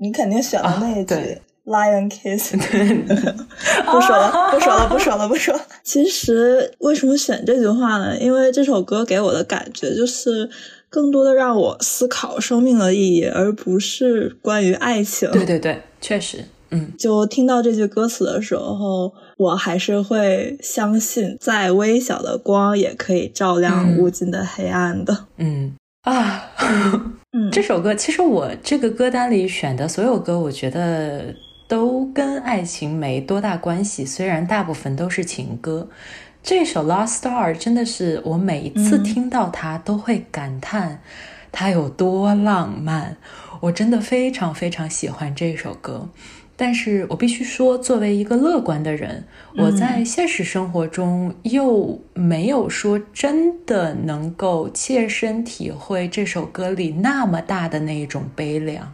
[0.00, 1.40] 你肯定选了那句。
[1.66, 2.52] Lion Kiss，
[3.90, 5.60] 不说了， 不说了，不说了，不说了。
[5.82, 8.16] 其实为什么选这句话呢？
[8.18, 10.48] 因为这首歌给我的感觉就是
[10.88, 15.28] 更多的让我思考生命的意义，而不是关于爱情。
[15.32, 25.26] 对对对，确实，嗯就听到这句歌词的时候，我还是会相信，再微小的光也可以照亮嗯无尽的黑暗的。
[25.38, 26.44] 嗯啊。
[27.32, 31.34] 嗯， 这首歌其实我这个歌单里选的所有歌，我觉得
[31.68, 35.88] 都跟爱情没多大关系，虽然大部分都是情歌。
[36.42, 41.00] 这首《Lost Star》真的是我每一次听到它都会感叹
[41.50, 43.16] 它有多浪漫，
[43.60, 46.08] 我真的非常非常喜欢这首歌。
[46.58, 49.24] 但是我必须说，作为一个乐观的人，
[49.58, 58.90] 我在现实生活中又没有说真的能够切身体会这首歌里那么大的那一种悲凉。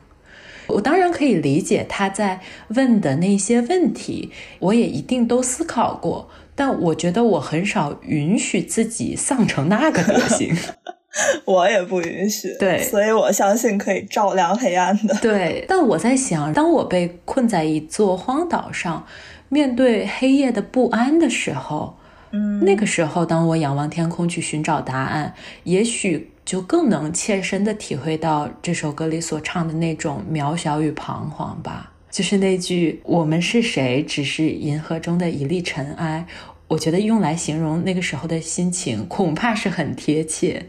[0.72, 10.56] 我当然可以理解他在问的那些问题，我也一定都思考过，但我觉得我很少允许自己丧成那个德行。
[11.44, 12.56] 我也不允许。
[12.58, 15.14] 对所以我相信可以照亮黑暗的。
[15.20, 19.06] 对，但我在想，当我被困在一座荒岛上，
[19.50, 21.98] 面对黑夜的不安的时候，
[22.30, 31.94] 嗯那个时候，当我仰望天空去寻找答案，也许就更能切身的体会到这首歌里所唱的那种渺小与彷徨吧。
[32.10, 36.26] 就是那句“我们是谁，只是银河中的一粒尘埃”，
[36.68, 40.66] 我觉得用来形容那个时候的心情，恐怕是很贴切。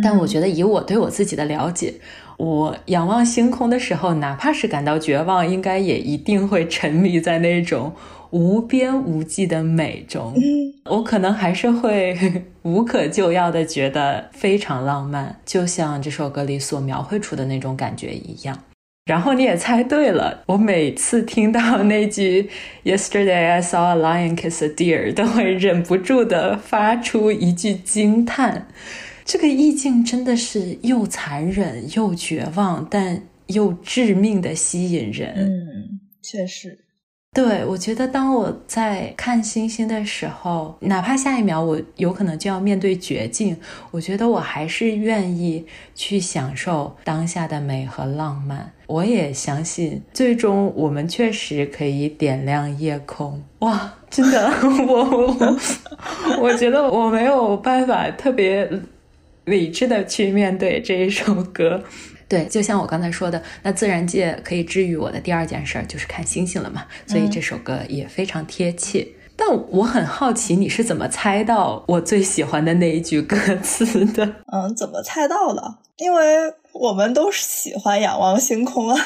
[0.00, 1.94] 但我觉得以我对我自己的了解，
[2.40, 7.92] 我仰望星空的时候，哪怕是感到绝望，应该也一定会沉迷在那种
[8.30, 10.32] 无边无际的美中。
[10.86, 12.16] 我可能还是会
[12.62, 18.58] 无可救药的觉得非常浪漫，就像这首歌里所描绘出的那种感觉一样。
[19.04, 22.48] 然后你也猜对了，我每次听到那句
[22.84, 28.66] “Yesterday I saw a lion kiss a deer”，都会忍不住的发出一句惊叹。
[29.24, 35.34] 这个意境真的是又残忍又绝望，但又致命的吸引人。
[35.36, 36.78] 嗯，确实。
[37.32, 43.56] 对，我觉得当我在看星星的时候，哪怕下一秒我有可能就要面对绝境，
[43.92, 45.64] 我觉得我还是愿意
[45.94, 48.72] 去享受当下的美和浪漫。
[48.88, 53.40] 我也相信，最终我们确实可以点亮夜空。
[53.60, 54.50] 哇，真的，
[54.88, 55.58] 我我
[56.40, 58.68] 我觉得我没有办法特别
[59.50, 61.82] 理智的去面对这一首歌。
[62.28, 69.06] 对，就像我刚才说的，那自然界可以治愈我的第二件事儿就是看星星了嘛，所以这首歌也非常贴切。
[69.40, 74.24] 但我很好奇你是怎么猜到我最喜欢的那一句歌词的？
[74.52, 75.76] 嗯，怎么猜到的？
[75.96, 76.36] 因为
[76.72, 78.96] 我们都是喜欢仰望星空啊，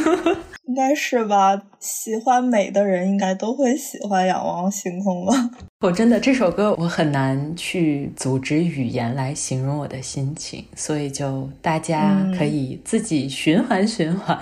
[0.66, 1.60] 应该是吧？
[1.78, 5.50] 喜欢美的人应该都会喜欢仰望星空吧？
[5.80, 14.38] 我真的这首歌我很难去组织语言来形容我的心情，所以就大家可以自己循环循环。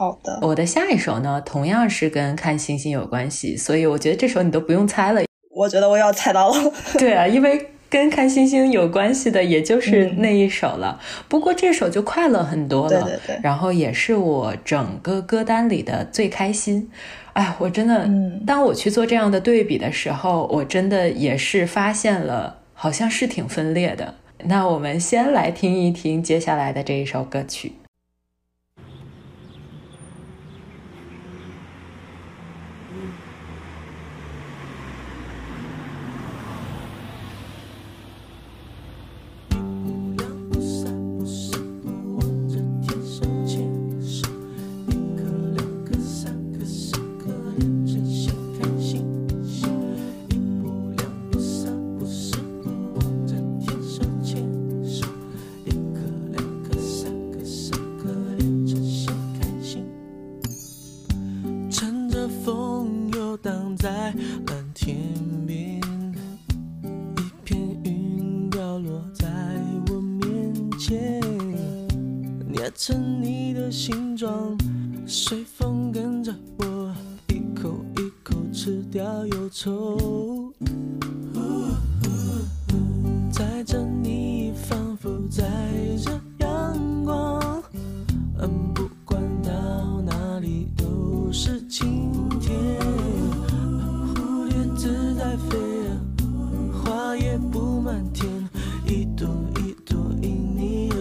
[0.00, 5.20] 好的，我的下一首呢，同样是跟看星星有关系，所以我觉得这首你都不用猜了。
[5.54, 6.72] 我觉得我要猜到了。
[6.96, 10.98] 对啊，因为跟看星星有关系的，也就是那一首了。
[11.28, 16.90] 不过这首就快乐很多了，对对对然后也是我整个歌单里的最开心。
[17.34, 24.14] 哎，我真的，嗯当我去做这样的对比的时候，我真的也是发现了，好像是挺分裂的。
[24.44, 27.74] 那我们先来听一听接下来的这一首歌曲。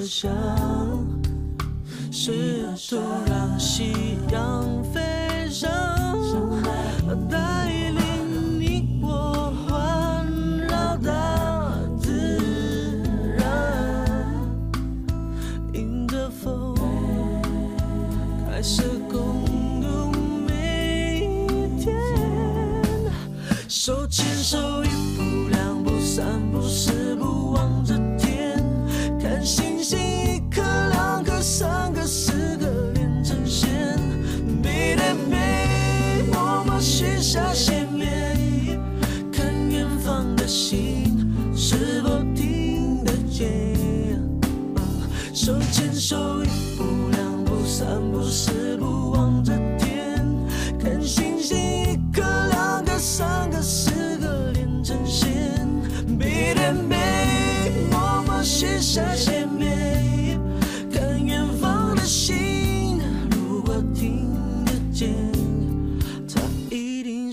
[0.10, 0.30] 想。
[2.12, 4.84] 是多让夕阳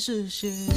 [0.07, 0.76] 是谁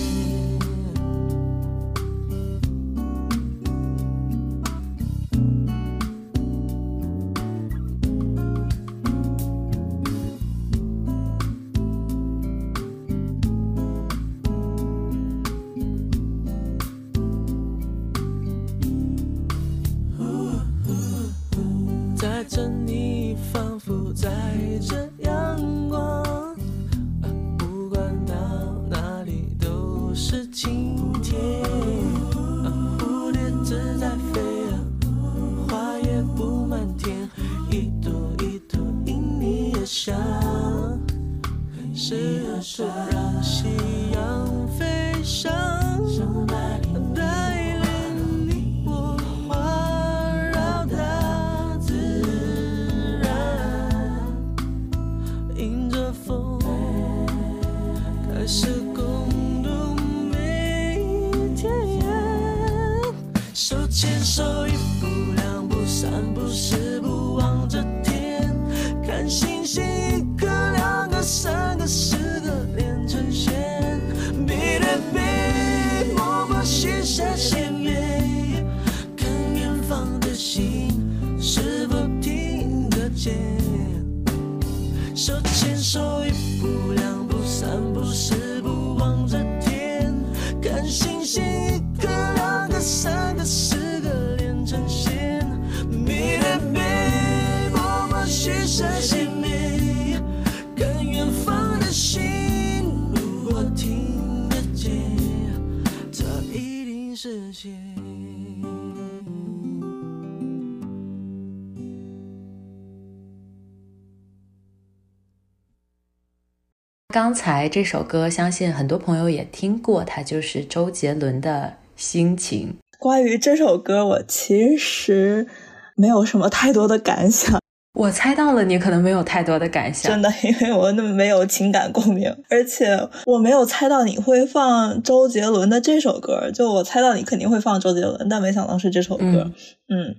[117.50, 122.76] 才这首歌，相信很多朋友也听过，它就是周杰伦的心情。
[123.00, 125.48] 关于这首歌，我其实
[125.96, 127.60] 没有什么太多的感想，
[127.96, 130.12] 我猜到了，你可能没有太多的感想。
[130.12, 132.86] 真的，因为我那么没有情感共鸣，而且
[133.26, 136.52] 我没有猜到你会放周杰伦的这首歌。
[136.52, 139.24] 就我猜到你肯定会放周杰伦，但没想到是这首歌。
[139.24, 139.54] 嗯
[139.90, 140.16] 嗯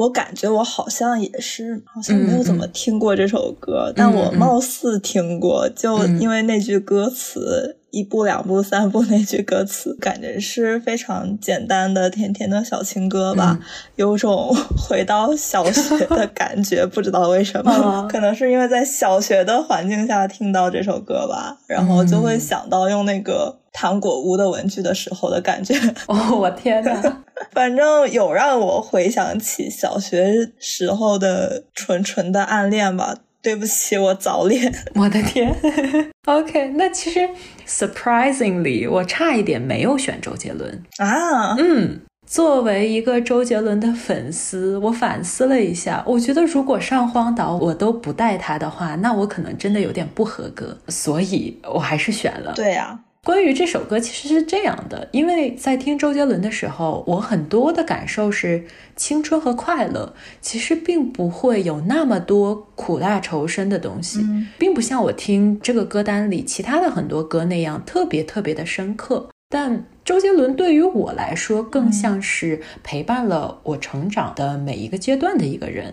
[0.00, 7.76] 我感觉我好像也是，好像没有怎么嗯听过这首歌，但我嗯貌似听过，就嗯因为那句歌词。
[7.90, 13.66] 一步两步三步那句歌词，感觉是非常简单的甜甜的小情歌吧，嗯
[13.96, 25.74] 有种回到小学的 感觉，不知道为什么，哦可能是因为在小学的环境下听到这首歌吧，然后就会嗯想到用那个糖果屋的文具的时候的感觉。
[26.06, 27.22] 哦，我天哪！
[27.52, 33.16] 反正有让我回想起小学时候的纯纯的暗恋吧。
[33.42, 34.72] 对不起，我早恋。
[34.94, 35.54] 我的天！
[36.26, 37.28] OK，那其实
[37.66, 40.82] surprisingly，我差一点没有选周杰伦。
[40.98, 52.52] 啊，嗯，作为一个周杰伦的粉丝，我反思了一下，我觉得如果上荒岛我都不带他的话，那我可能真的有点不合格，所以我还是选了。
[52.54, 58.64] 对呀、关于这首歌，其实是这样的，因为在听周杰伦的时候，我很多的感受是
[58.96, 64.20] 青春和快乐，其实并不会有那么多苦大仇深的东西，
[64.58, 69.28] 并不像我听这个歌单里其他的很多歌那样特别特别的深刻。
[69.50, 75.92] 但周杰伦对于我来说，更像是陪伴了我成长的每一个阶段的一个人，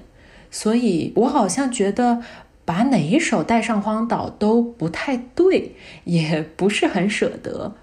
[0.50, 2.22] 所以我好像觉得。
[2.68, 5.72] 把哪一首带上荒岛都不太对，
[6.04, 7.76] 也不是很舍得。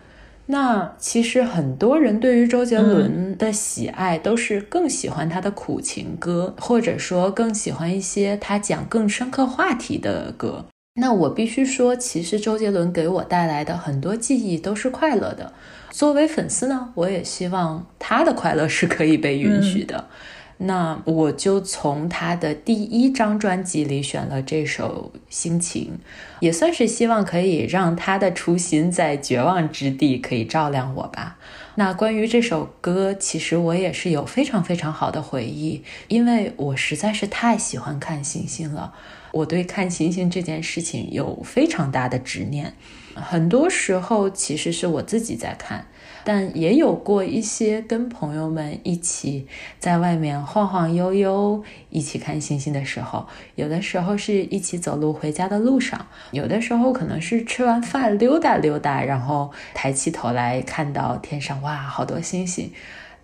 [0.45, 10.67] 那其实很多人对于周杰伦的喜爱，都是更喜欢他的苦情歌，或者说更喜欢一些他讲更深刻话题的歌。
[11.01, 15.55] 那我必须说，其实周杰伦给我带来的很多记忆都是快乐的。
[15.91, 20.09] 作为粉丝呢，我也希望他的快乐是可以被允许的。
[20.59, 25.99] 那我就从他的第一张专辑里选了这首《心情》，
[26.41, 31.39] 也算是希望可以让他的初心在绝望之地可以照亮我吧。
[31.77, 38.95] 那关于这首歌，其实我也是有非常非常好的回忆，因为我实在是太喜欢看星星了。
[39.33, 42.73] 我对看星星这件事情有非常大的执念，
[43.15, 45.89] 很多时候其实是我自己在看。
[46.25, 49.47] 但也有过一些跟朋友们一起
[49.79, 62.73] 在外面晃晃悠悠，一起看星星的时候，有的时候是一起走路回家的路上，有的时候可能是吃完饭溜达溜达，然后抬起头来看到天上，哇，好多星星。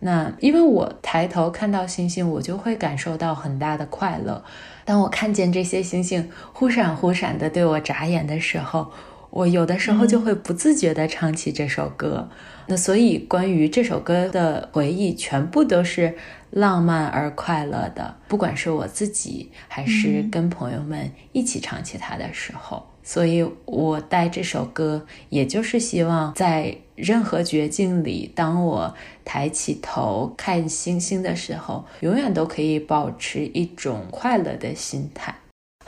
[0.03, 4.43] 那因为我抬头看到星星，我就会感受到很大的快乐。
[4.87, 8.91] 当我看见这些星星忽闪忽闪的对我眨眼的时候，
[9.31, 12.29] 我有的时候就会不自觉地唱起这首歌。
[12.67, 16.15] 那所以，关于这首歌的回忆，全部都是
[16.51, 18.17] 浪漫而快乐的。
[18.29, 35.35] 不管是我自己，还是跟朋友们一起唱起它的时候，所以我带这首歌，也就是希望在任何绝境里，当我抬起头看星星的时候，永远都可以保持一种快乐的心态。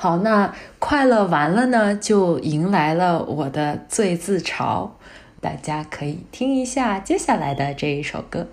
[0.03, 4.91] 好，那快乐完了呢，就迎来了我的最自嘲。
[5.41, 8.49] 大家可以听一下接下来的这一首歌。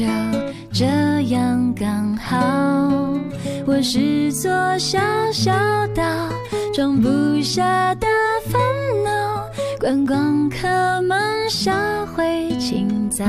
[0.00, 0.06] 就
[0.72, 0.86] 这
[1.28, 2.38] 样刚好。
[3.66, 4.98] 我是座小
[5.30, 5.52] 小
[5.94, 6.02] 岛，
[6.72, 7.08] 装不
[7.42, 8.06] 下的
[8.46, 8.58] 烦
[9.04, 9.44] 恼，
[9.78, 11.20] 观光客们
[11.50, 11.74] 下
[12.14, 13.26] 回请早。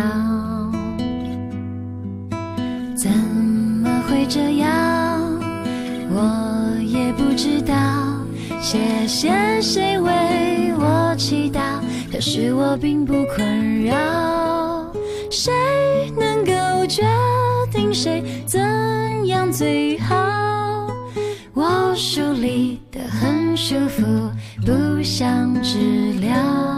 [2.95, 4.69] 怎么会这样？
[6.09, 7.75] 我也不知道。
[8.61, 9.29] 谢谢
[9.61, 11.59] 谁为我祈祷，
[12.09, 14.30] 可是我并不困扰。
[16.91, 17.03] 决
[17.71, 18.59] 定谁怎
[19.27, 20.87] 样最好？
[21.53, 24.03] 我梳理得很舒服，
[24.65, 25.77] 不想治
[26.19, 26.70] 疗。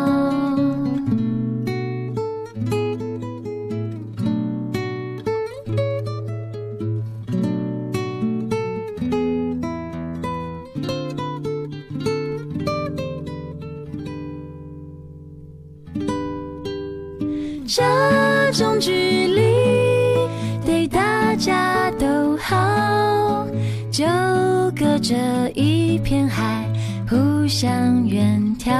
[25.03, 25.15] 这
[25.53, 26.65] 一片海，
[27.09, 28.71] 互相远眺。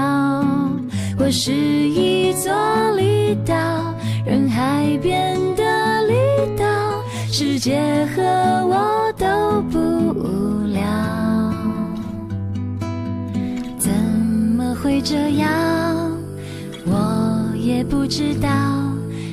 [1.20, 2.50] 我是一座
[2.96, 3.54] 离岛，
[4.26, 6.14] 人海边的离
[6.58, 6.64] 岛，
[7.30, 9.78] 世界和我都不
[10.18, 10.82] 无聊。
[13.78, 15.52] 怎么会这样？
[16.86, 18.50] 我也不知道。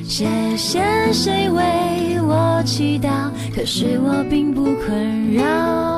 [0.03, 0.27] 谢
[0.57, 0.81] 谢
[1.13, 5.90] 谁为我祈祷，可是我并不困扰。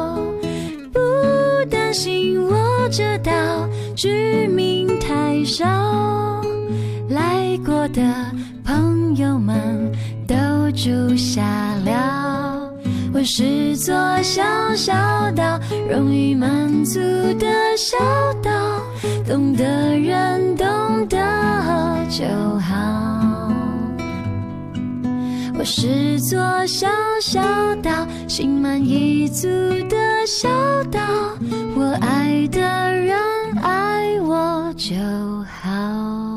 [1.94, 3.32] 不担心我这岛
[3.96, 5.64] 居民太少，
[7.08, 8.02] 来过的
[8.66, 9.92] 朋友们
[10.28, 10.36] 都
[10.72, 11.44] 住下
[11.86, 12.68] 了。
[13.14, 14.42] 我是座小
[14.76, 14.92] 小
[15.36, 17.00] 岛，容易满足
[17.38, 17.96] 的小
[18.42, 18.50] 岛，
[19.28, 19.64] 懂的
[19.96, 21.20] 人懂得
[22.10, 22.26] 就
[22.58, 23.52] 好。
[25.60, 26.88] 我是座小
[27.22, 27.40] 小
[27.84, 27.92] 岛，
[28.28, 29.48] 心满意足
[29.88, 30.50] 的小
[30.86, 31.00] 岛。
[31.84, 32.62] 我爱的
[32.96, 33.14] 人
[33.62, 34.96] 爱我就
[35.44, 36.33] 好。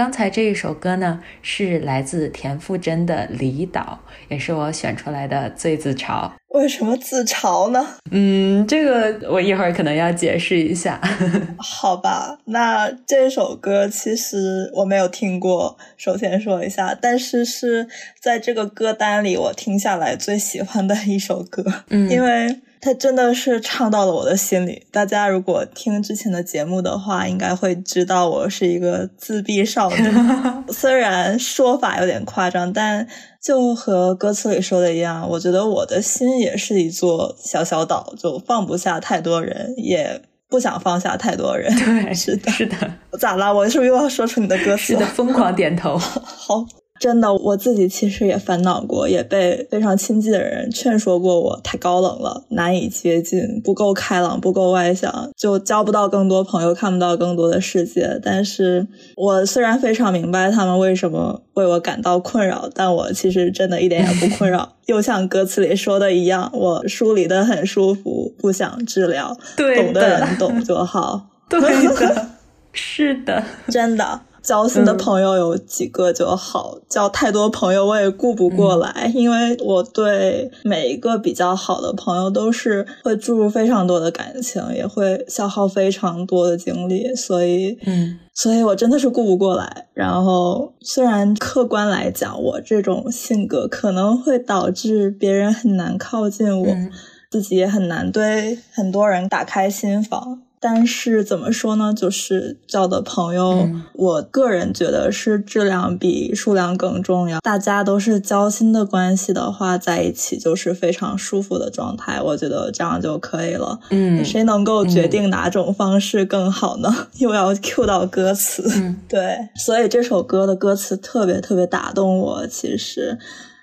[0.00, 6.30] 刚才这一首歌呢，是来自田馥甄的《离岛》，也是我选出来的最自嘲。
[6.54, 7.86] 为什么自嘲呢？
[8.10, 10.98] 嗯，这个我一会儿可能要解释一下。
[11.60, 17.86] 好吧，那这首歌其实我没有听过，首先说一下，但是是
[18.22, 24.86] 在这个歌单里我听下来最喜欢的一首歌，嗯因为它真的是唱到了我的心里。
[24.90, 30.10] 大家如果听之前的节目的话，应该会知道我是一个自闭少女，
[30.72, 33.06] 虽然说法有点夸张，但
[33.42, 41.74] 就和歌词里说的一样，我觉得我的心也是一座小小岛，就放不下太多人，也不想放下太多人。
[41.76, 42.76] 对，是的，是的，
[43.18, 43.52] 咋啦？
[43.52, 45.96] 我是不是又要说出你的歌词是的，疯狂点头。
[45.98, 46.64] 好，
[47.00, 58.20] 真的，我自己其实也烦恼过，也被非常亲近的人劝说过我太高冷了，难以接近，不够开朗，不够外向，就交不到更多朋友，看不到更多的世界。
[58.22, 58.86] 但是
[59.16, 64.76] 我虽然非常明白他们为什么为我感到困扰，但我其实真的一点也不困扰。
[64.84, 71.28] 又像歌词里说的一样，我梳理的很舒服，不想治疗，对懂的人懂就好。
[71.48, 72.28] 对的，
[72.74, 74.20] 是的，真的。
[74.50, 89.86] 交心的朋友有几个就好，交太多朋友我也顾不过来，因为我对每一个比较好的朋友都是会注入非常多的感情，也会消耗非常多的精力，所以，嗯，所以我真的是顾不过来。
[89.94, 96.90] 然后，虽然客观来讲，我这种性格可能会导致别人很难靠近我，嗯
[97.30, 100.42] 自己也很难对很多人打开心房。
[100.62, 101.94] 但是怎么说呢？
[101.94, 107.40] 就是交的朋友，嗯我个人觉得是质量比数量更重要。
[107.40, 112.20] 大家都是交心的关系的话，在一起就是非常舒服的状态。
[112.20, 113.80] 我觉得这样就可以了。
[113.90, 116.94] 嗯谁能够决定哪种方式更好呢？
[117.18, 122.46] 又要 cue 到歌词，嗯 对，所以这首歌的歌词特别特别打动我。
[122.46, 123.18] 其实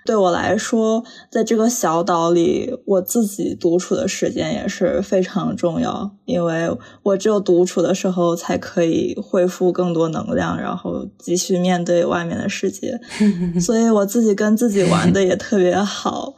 [0.08, 6.72] 对我来说，在这个小岛里，我自己独处的时间也是非常重要，因为
[7.03, 12.97] 我只有独处的时候，才可以恢复更多能量，然后继续面对外面的世界。
[13.60, 16.34] 所以我自己跟自己玩的也特别好。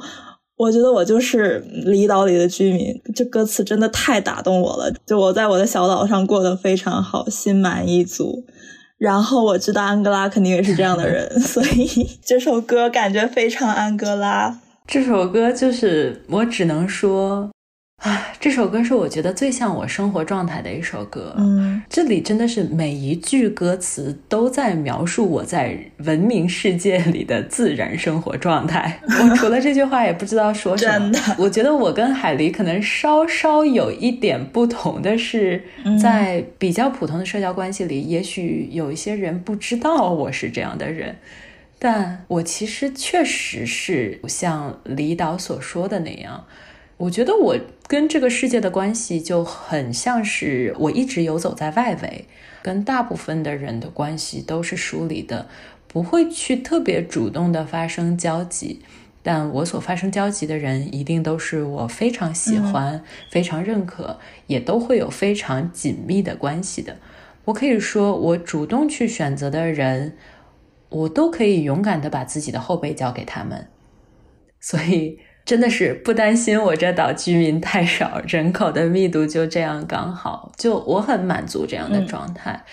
[0.58, 4.92] 我觉得我就是离岛里的居民，这歌词真的太打动我了。
[5.06, 8.46] 就我在我的小岛上过得非常好，心满意足。
[9.00, 14.60] 然后我知道安哥拉肯定也是这样的人， 所以这首歌感觉非常安哥拉。
[14.86, 17.50] 这首歌就是我只能说，
[18.00, 21.36] 啊，这首歌是我觉得最像我生活状态的一首歌。
[21.38, 29.02] 嗯，这里真的是每一句歌词都在描述我在文明世界里的自然生活状态。
[29.04, 31.12] 我除了这句话也不知道说什么。
[31.12, 35.62] 真的我觉得我跟海狸可能稍稍有一点不同的是，
[36.02, 41.18] 在比较普通的社交关系里，也许有一些人不知道我是这样的人。
[41.78, 46.46] 但我其实确实是像李导所说的那样，
[46.98, 47.58] 我觉得我
[47.90, 52.26] 跟这个世界的关系就很像是我一直游走在外围，
[52.62, 55.48] 跟大部分的人的关系都是疏离的，
[55.88, 58.84] 不会去特别主动的发生交集。
[59.24, 66.96] 但我所发生交集的人，一定都是我非常喜欢、非常认可，也都会有非常紧密的关系的。
[67.46, 70.16] 我可以说，我主动去选择的人，
[70.90, 73.68] 我都可以勇敢的把自己的后背交给他们。
[74.60, 82.64] 所以真的是不担心我这岛居民太少，人口的密度就这样刚好，就我很满足这样的状态。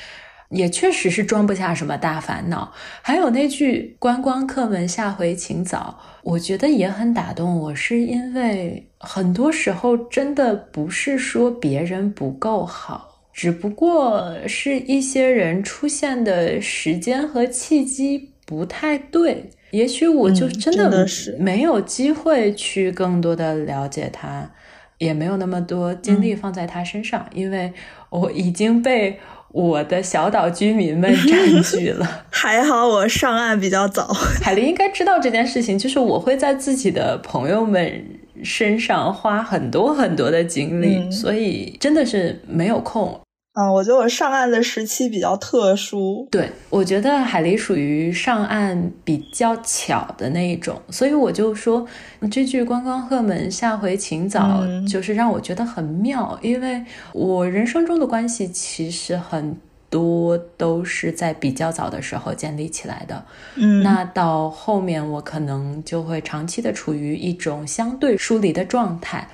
[0.50, 2.72] 也确实是装不下什么大烦恼。
[3.02, 19.50] 还有那句“观光客们下回请早”，我觉得也很打动我，是因为很多时候真的不是说别人不够好，只不过是一些人出现的时间和契机不太对。
[19.76, 24.50] 也许我就嗯真真的是没有机会去更多的了解他，
[24.98, 27.72] 也没有那么多精力放在他身上，因为
[28.08, 29.18] 我已经被
[29.52, 32.24] 我的小岛居民们占据了。
[32.32, 34.06] 还好我上岸比较早，
[34.42, 38.04] 海林应该知道这件事情，就是我会在自己的朋友们
[38.42, 43.20] 身上花很多很多的精力，嗯所以真的是没有空。
[43.58, 51.86] 嗯，我觉得我上岸的时期比较特殊，对，我觉得海狸属于上岸比较巧的那一种，所以我就说
[52.30, 56.84] 这句“关关鹤门，下回请早”嗯就是让我觉得很妙，因为
[57.14, 59.56] 我人生中的关系其实很
[59.88, 63.24] 多都是在比较早的时候建立起来的。
[63.54, 69.26] 嗯，那到后面我可能就会长期的处于一种相对疏离的状态，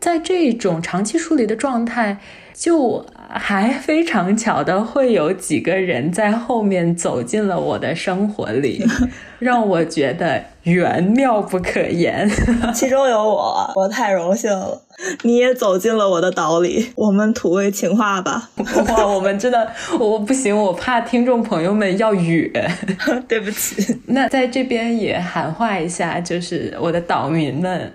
[0.00, 2.18] 在这种长期疏离的状态，
[2.54, 8.84] 就还非常巧的会有几个人在后面走进了我的生活里，
[9.38, 12.28] 让我觉得缘妙不可言。
[12.74, 14.82] 其中有我，我太荣幸了。
[15.22, 18.50] 你也走进了我的岛里，我们土味情话吧。
[18.88, 22.50] 哇，我们真的，我不行，我怕听众朋友们要远。
[23.26, 27.90] 对不起，那在这边也喊话一下，就是我的岛民们，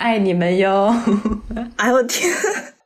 [0.00, 0.94] 爱你们哟。
[1.76, 2.32] 哎呦我天，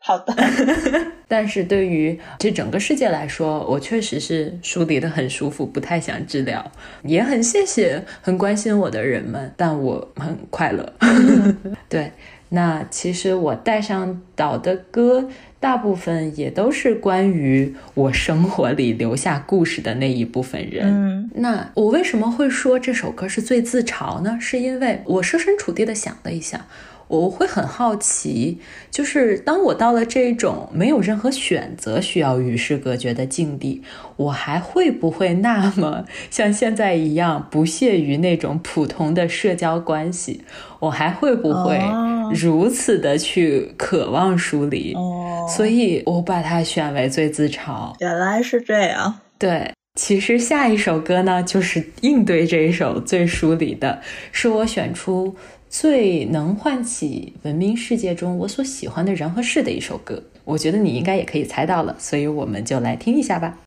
[0.00, 0.34] 好的，
[1.28, 6.72] 但是对于这整个世界来说，我确实是疏离的很舒服，不太想治疗，
[7.04, 10.92] 也很谢谢很关心我的人们，但我很快乐。
[11.88, 12.10] 对，
[12.48, 15.28] 那其实我带上岛的歌，
[15.60, 20.84] 大部分也都是关于我生活里留下故事的那一部分人。
[20.88, 24.36] 嗯那我为什么会说这首歌是最自嘲呢？
[24.40, 26.66] 是因为我设身处地的想了一下，
[27.08, 28.58] 我会很好奇，
[28.90, 33.82] 就是当我到了这种没有任何选择、需要与世隔绝的境地，
[34.16, 40.42] 我还会不会那么 像现在一样不屑于那种普通的社交关系？
[40.80, 44.94] 我还会不会哦如此的去渴望疏离？
[44.94, 47.94] 哦，所以我把它选为最自嘲。
[48.00, 49.20] 原来是这样。
[49.38, 54.00] 对，其实下一首歌呢，就是应对这一首最疏离的，
[54.32, 55.34] 是我选出
[55.76, 60.22] 最能唤起文明世界中我所喜欢的人和事的一首歌。
[60.44, 63.58] 我觉得你应该也可以猜到了，所以我们就来听一下吧。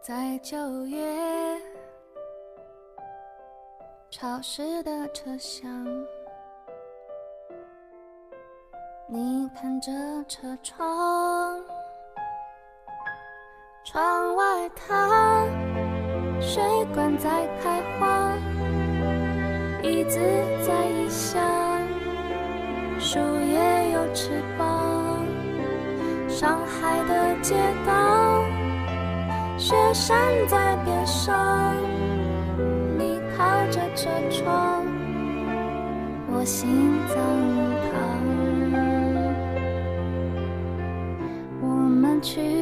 [0.00, 0.98] 在九月
[4.08, 5.86] 潮湿的车厢，
[9.10, 9.90] 你看着
[10.28, 11.58] 车窗，
[13.82, 15.46] 窗外它
[16.42, 16.62] 水
[16.94, 17.30] 管在
[17.62, 18.34] 开花，
[19.82, 20.20] 椅子
[20.60, 21.42] 在异乡，
[22.98, 25.24] 树叶有翅膀，
[26.28, 27.54] 上海的街
[27.86, 28.44] 道。
[29.56, 31.74] 雪山在边上，
[32.98, 34.84] 你靠着车窗，
[36.30, 36.68] 我心
[37.08, 37.16] 脏
[42.20, 42.57] 去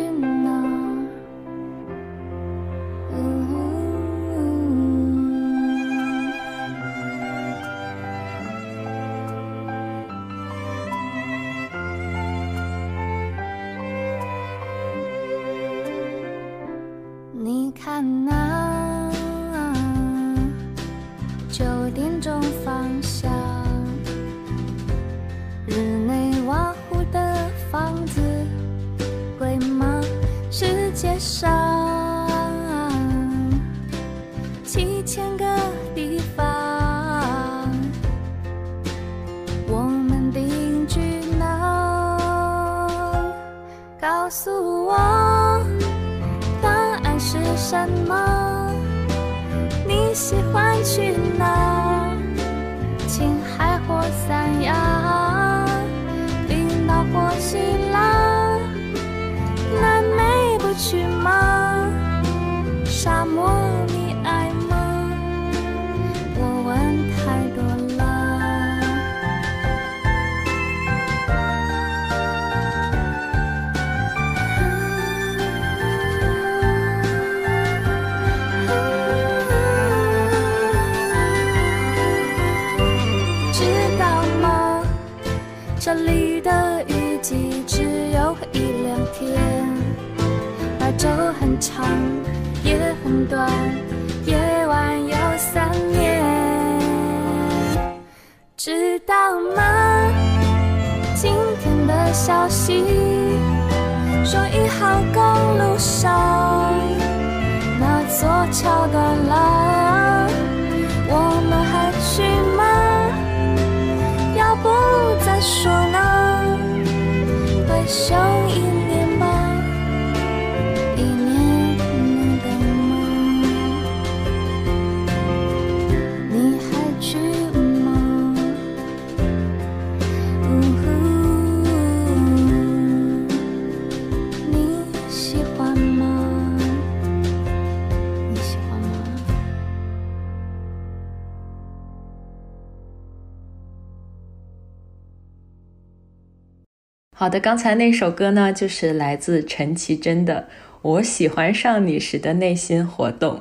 [147.26, 150.46] 好的，刚才那首歌呢，就是来自陈绮贞的
[150.82, 153.34] 《我喜欢上你时的内心活动》，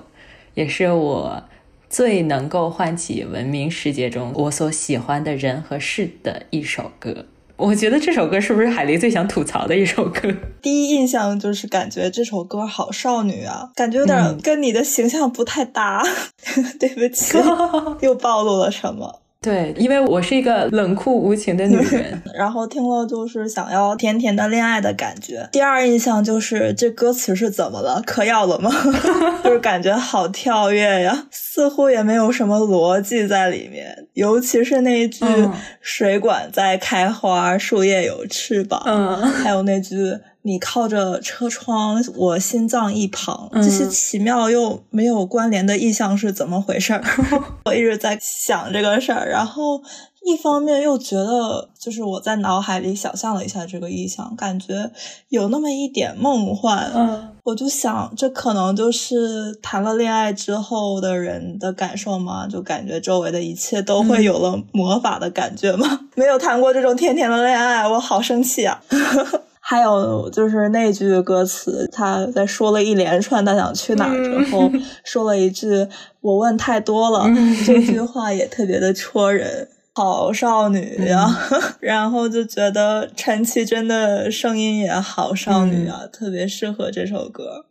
[0.56, 1.44] 也是我
[1.88, 7.28] 最能够唤起文明世界中我所喜欢的人和事的一首歌。
[7.58, 10.34] 我觉得这首歌是不是海狸最想吐槽的一首歌？
[10.64, 16.04] 第一印象就是感觉这首歌好少女啊，感觉有点嗯跟你的形象不太搭。
[16.80, 17.38] 对不起，
[18.02, 19.22] 又暴露了什么？
[19.46, 22.22] 对，因为我是一个冷酷无情的女人。
[22.34, 25.48] 然后听了就是想要甜甜的恋爱的感觉。
[25.52, 28.02] 第二印象就是这歌词是怎么了？
[28.06, 28.72] 嗑药了吗？
[29.46, 34.08] 就是感觉好跳跃呀，似乎也没有什么逻辑在里面。
[34.14, 39.96] 尤其是那一句嗯“水管在开花，树叶有翅膀”，嗯还有那句
[40.46, 47.04] “你靠着车窗，我心脏一旁”，嗯这些奇妙又没有关联的意象是怎么回事儿？
[47.66, 49.82] 我一直在想这个事儿，然后
[50.24, 54.92] 一方面又觉得，就是我在脑海里想象了一下这个意象，感觉
[55.30, 56.92] 有那么一点梦幻。
[56.94, 62.48] 嗯我就想，这可能就是谈了恋爱之后的人的感受吗？
[62.48, 66.02] 就感觉周围的一切都会有了魔法的感觉吗？
[66.16, 68.80] 没有谈过这种甜甜的恋爱，我好生气啊！
[69.68, 74.72] 还有就是那句歌词，他在说了一连串他想去哪儿之后，
[75.04, 75.88] 说了一句
[76.22, 77.26] “我问太多了”，
[77.66, 79.68] 这句话也特别的戳人。
[79.96, 81.26] 好少女呀、
[81.80, 87.66] 然后就觉得陈绮贞的声音也好少女啊，特别适合这首歌。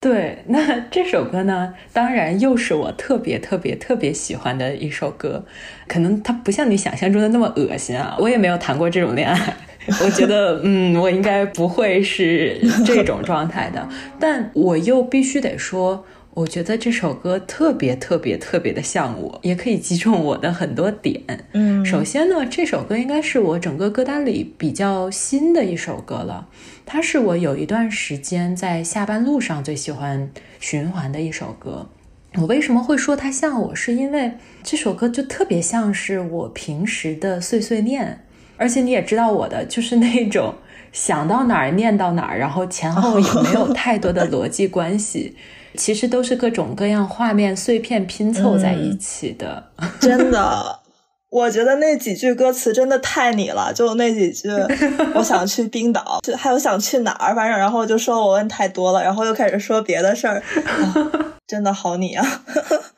[0.00, 5.44] 对，那这首歌呢，当然又是我特别特别特别喜欢的一首歌。
[5.88, 9.56] 可能它不像你想象中的那么恶心啊，我也没有谈过这种恋爱。
[10.04, 13.88] 我觉得，嗯，我应该不会是这种状态的。
[14.18, 16.04] 但我又必须得说，
[16.34, 21.22] 我觉得这首歌特别特别特别的像我，也可以击中我的很多点。
[21.52, 26.48] 嗯首先呢，这首歌应该是我整个歌单里比较新的一首歌了。
[26.84, 30.30] 它是我有一段时间在下班路上最喜欢
[30.60, 31.88] 循环的一首歌。
[32.34, 33.74] 我为什么会说它像我？
[33.74, 34.32] 是因为
[34.62, 38.25] 这首歌就特别像是我平时的碎碎念，
[38.56, 40.54] 而且你也知道我的， 就是那种
[40.92, 45.36] 想到哪儿念到哪儿，然后前后也没有太多的逻辑关系，
[45.74, 49.62] 其实都是各种各样画面碎片拼凑在一起的。
[50.00, 50.78] 真的，
[51.36, 54.48] 我觉得那几句歌词真的太你了， 就那几句，
[55.14, 61.12] 我想去冰岛， 就还有想去哪儿，反正然后就说我问太多了，然后又开始说别的事儿，啊
[61.46, 62.42] 真的好你啊！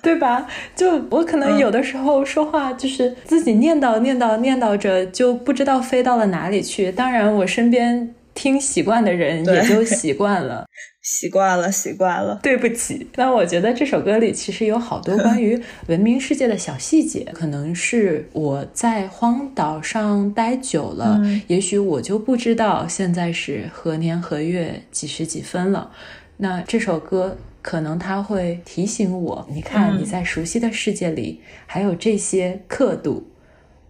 [0.00, 0.46] 对吧？
[0.76, 6.90] 就我可能有的时候说话就是自己念叨念叨念叨着，就不知道飞到了哪里去。
[6.92, 10.64] 当然，我身边听习惯的人也就习惯了。
[11.02, 12.38] 习惯了，习惯了。
[12.42, 25.90] 对不起，那我觉得这首歌里其实有好多关于 文明世界的小细节，可能是我在荒岛上待久了，嗯也许我就不知道现在是何年何月几时几分了。
[26.36, 33.26] 那这首歌可能它会提醒我，你看嗯你在熟悉的世界里还有这些刻度。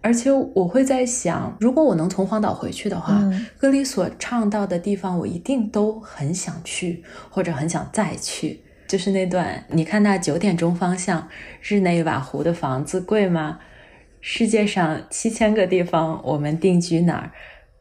[0.00, 8.60] 而且我会在想，如果我能从荒岛回去的话，嗯歌里所唱到的地方，我一定都很想去，或者很想再去。
[8.86, 11.28] 就是那段，你看那九点钟方向，
[11.60, 13.58] 日内瓦湖的房子贵吗？
[14.20, 17.30] 世界上七千个地方，我们定居哪儿？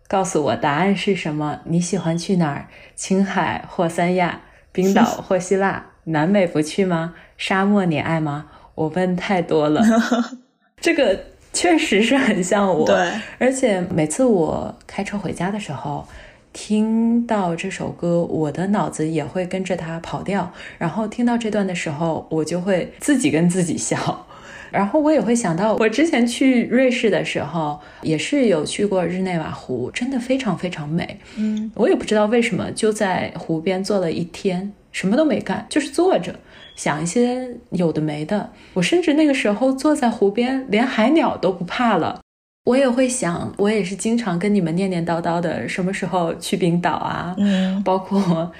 [0.10, 1.60] 告诉我答案是什么？
[1.65, 2.68] 你喜欢去哪儿？
[2.95, 4.41] 青海或三亚，
[4.72, 7.14] 冰岛 或希腊，南美不去吗？
[7.38, 8.48] 沙漠你爱吗？
[8.76, 9.81] 我问太多了，
[10.80, 11.19] 这个
[11.53, 12.86] 确实是很像我。
[12.86, 16.07] 对，而且每次我开车回家的时候，
[16.53, 20.52] 听到这首歌，我的脑子也会跟着它跑调。
[20.78, 24.26] 然后听到这段的时候，我就会自己跟自己笑。
[24.69, 31.18] 然后我也会想到，我之前去瑞士的时候，也是有去过日内瓦湖，真的非常非常美。
[31.38, 36.36] 嗯，我也不知道为什么，就在湖边坐了一天，什么都没干，就是坐着
[36.78, 38.49] 想一些有的没的。
[38.76, 42.22] 我甚至那个时候坐在湖边，连海鸟都不怕了。
[42.64, 47.34] 我也会想，我也是经常跟你们念念叨叨的，什么时候去冰岛啊？
[47.38, 48.52] 嗯包括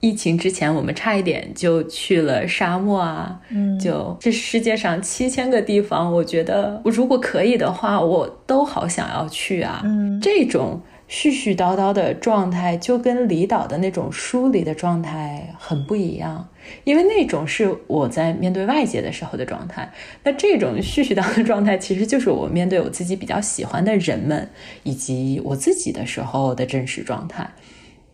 [0.00, 3.38] 疫情之前，我们差一点就去了沙漠啊。
[3.50, 9.82] 嗯，就这世界上七千个地方，我觉得我如果可以的话，我都好想要去啊。
[9.84, 10.80] 嗯这种
[11.10, 16.48] 絮絮叨叨的状态，就跟离岛的那种疏离的状态很不一样，
[16.84, 19.92] 因为那种是我在面对外界的时候的状态，
[20.22, 24.48] 那这种絮絮叨叨的状态，其实就是我面对我自己比较喜欢的人们
[24.84, 27.50] 以及我自己的时候的真实状态。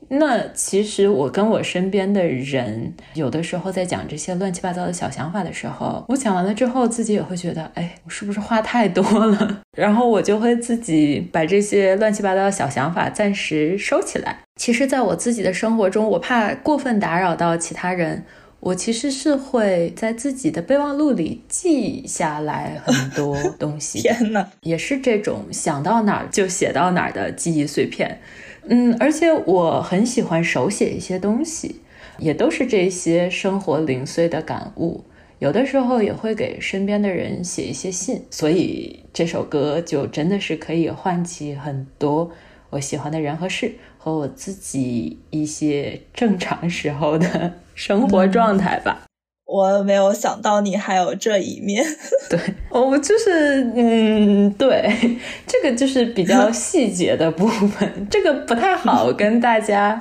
[0.08, 9.62] 那其实我跟我身边的人，有的时候在讲这些乱七八糟的小想法的时候，我讲完了之后，自己也会觉得，哎，我是不是话太多了？
[9.76, 14.38] 然后我就会自己把这些乱七八糟的小想法暂时收起来。
[14.56, 18.24] 其实，在我自己的生活中，我怕过分打扰到其他人，
[18.60, 24.00] 我其实是会在自己的备忘录里记下来很多东西。
[24.06, 28.20] 天呐，也是这种想到哪儿就写到哪儿的记忆碎片。
[28.68, 31.82] 嗯，而且我很喜欢手写一些东西，
[32.18, 35.04] 也都是这些生活零碎的感悟。
[35.38, 42.30] 有的时候也会给身边的人写一些信，所以这首歌就真的是可以唤起很多
[42.70, 49.06] 我喜欢的人和事，和我自己一些正常时候的生活状态吧。
[49.46, 51.84] 我没有想到你还有这一面。
[52.28, 60.00] 对，我就是嗯，对，这个就是比较细节的部分，这个不太好跟大家，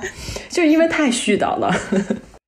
[0.50, 1.72] 就因为太絮叨了。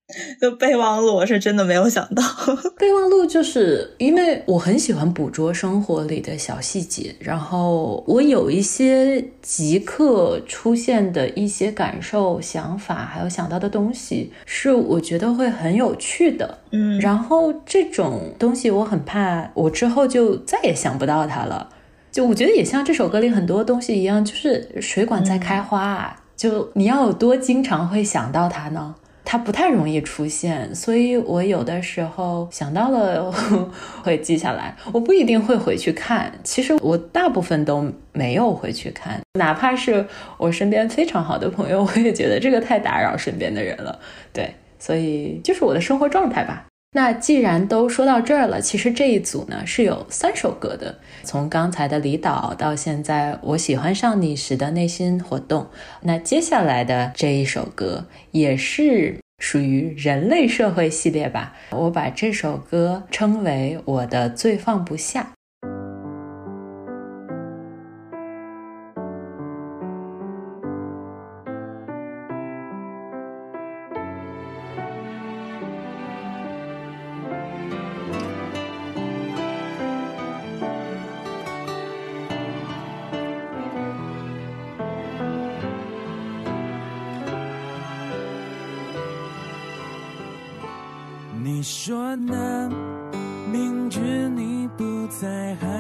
[0.41, 2.23] 就备忘录，我是真的没有想到。
[2.79, 16.59] 备忘录就是因为我很喜欢捕捉生活里的小细节，然后我有一些即刻出现的一些感受、想法，还有想到的东西，是我觉得会很有趣的。
[16.71, 21.69] 嗯，然后这种东西我很怕，我之后就再也想不到它了。
[22.11, 28.95] 就我觉得也像这首歌里很多东西一样，就是水管在开花啊，就你要有多经常会想到它呢？
[29.31, 33.31] 它不太容易出现，所以我有的时候想到了
[34.03, 36.33] 会记下来，我不一定会回去看。
[36.43, 40.07] 其实我大部分都没有回去看，哪怕是
[40.39, 43.99] 我身边非常好的朋友，我也觉得这个太打扰身边的人了。
[44.33, 46.65] 对，所以就是我的生活状态吧。
[46.93, 55.67] 那既然都说到这儿了，其实这一组呢是有三首歌的，从刚才的离岛到现在我喜欢上你时的内心活动，
[56.03, 65.33] 那接下来的这一首歌也是属于人类社会系列吧，我把这首歌称为我的最放不下。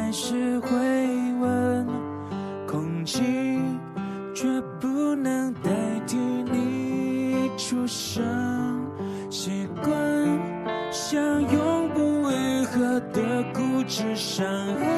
[0.08, 0.70] 还是会
[1.38, 1.86] 问。
[2.66, 3.20] 空气
[4.34, 4.48] 却
[4.80, 5.70] 不能代
[6.06, 8.24] 替你出生。
[9.28, 9.92] 习惯
[10.90, 14.97] 像永不愈合的固执伤痕，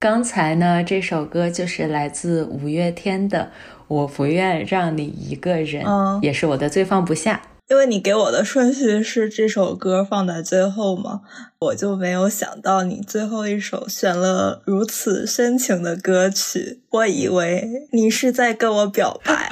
[0.00, 3.38] 刚才呢，这首歌就是来自五月天的
[3.86, 7.42] 《我不愿让你一个人》，嗯也是我的最放不下。
[7.68, 11.20] 因为你给我的顺序是这首歌放在最后嘛，
[11.60, 19.50] 我就没有想到你最后一首选了如此深情的歌曲，我以为你是在跟我表白，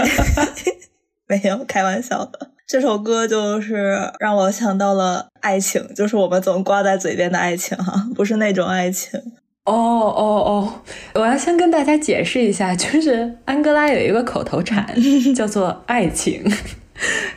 [1.28, 2.52] 没有开玩笑的。
[2.66, 9.20] 这首歌就是让我想到了爱情，就是我们总挂在嘴边的爱情哈，不是那种爱情。
[9.73, 10.73] 哦哦哦！
[11.15, 14.86] 我要先跟大家解释一下，就是安哥拉有一个口头禅
[15.36, 16.43] 叫做“爱情”，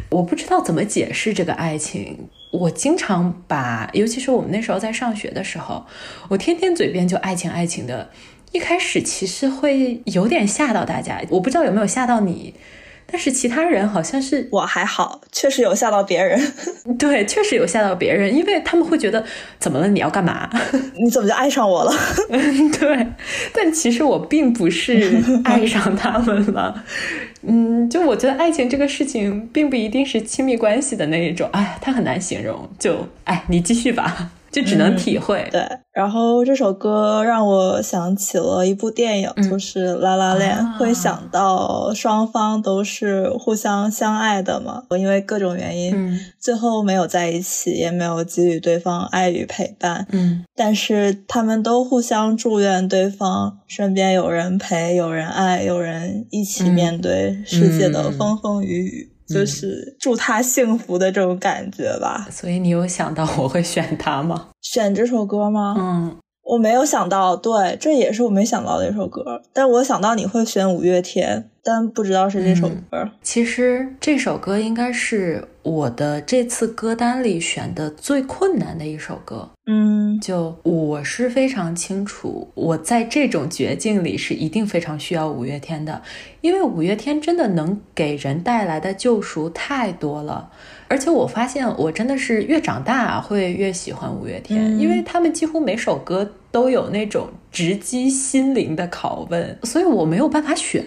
[0.10, 2.30] 我不知道怎么解释这个爱情。
[2.52, 5.86] 我经常把，尤其是我们那时候在上学的时候，
[6.30, 8.10] 我天天嘴边就爱情爱情的。
[8.54, 12.54] 一开始其实会有点吓到大家，我不知道有没有吓到你，
[13.12, 16.40] 但是其他人好像是我还好，确实有吓到别人。
[16.98, 19.24] 对，确实有吓到别人，因为他们会觉得
[19.60, 19.88] 怎么了？
[19.88, 20.50] 你要干嘛？
[20.96, 21.92] 你怎么就爱上我了？
[22.80, 23.08] 对，
[23.54, 26.84] 但其实我并不是爱上他们了。
[27.44, 31.50] 嗯，就我觉得爱情这个事情，并不一定是亲密关系的那一种。
[31.54, 32.70] 哎，它很难形容。
[32.80, 35.48] 就哎，你继续吧，就只能体会。
[35.52, 39.50] 对，然后这首歌让我想起了一部电影，嗯。
[39.50, 40.76] 就是《拉拉链》啊。
[40.78, 46.20] 会想到双方都是互相相爱的嘛，我因为各种原因，嗯。
[46.40, 50.44] 最后没有在一起，也没有给予对方爱与陪伴，嗯。
[50.56, 56.74] 但是他们都互相祝愿对方身边有人陪，有人爱，有人一起嗯。
[56.74, 58.18] 面对世界的嗯。
[58.18, 59.11] 风风雨雨。
[59.34, 62.28] 就是祝他幸福的这种感觉吧。
[62.32, 64.50] 所以你有想到我会选他吗？
[64.62, 65.76] 选这首歌吗？
[65.78, 66.18] 嗯，
[66.52, 69.42] 我没有想到，对，这也是我没想到的一首歌。
[69.54, 73.10] 但我想到你会选五月天，但不知道是这首歌。
[73.22, 79.50] 其实这首歌应该是我的这次歌单里选的最困难的一首歌。
[79.66, 86.02] 嗯就我是非常清楚，我在这种绝境里是一定非常需要五月天的，
[86.42, 90.50] 因为五月天真的能给人带来的救赎太多了。
[90.90, 100.86] 而且我发现，我真的是越长大会越喜欢五月天，嗯因为他们几乎每首歌都有那种直击心灵的拷问，所以我没有办法选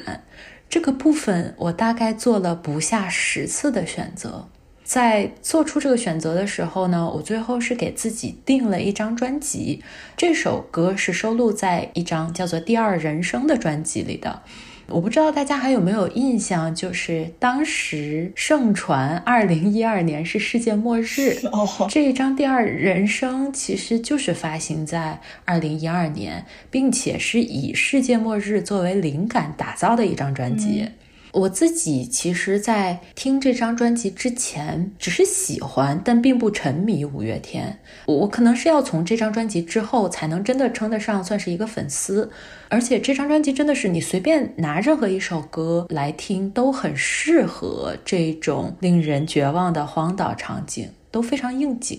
[0.69, 1.55] 这个部分。
[1.57, 4.49] 我大概做了不下十次的选择。
[4.85, 9.83] 在做出这个选择的时候呢，我最后是给自己定了一张专辑，
[10.15, 14.43] 这首歌是收录在一张叫做《第二人生》的专辑里的。
[14.89, 30.89] 我不知道大家还有没有印象，就是当时盛传二零一二年是世界末日，哦，这一张《第二人生》其实就是发行在二零一二年，并且是以世界末日作为灵感打造的一张专辑。
[31.35, 37.77] 我自己其实，在听这张专辑之前，只是喜欢，但并不沉迷五月天。
[38.07, 42.31] 我可能是要从这张专辑之后，才能真的称得上算是一个粉丝。
[42.69, 51.99] 而且这张专辑真的是你随便拿任何一首歌来听，都很适合这种令人绝望的荒岛场景，都非常应景。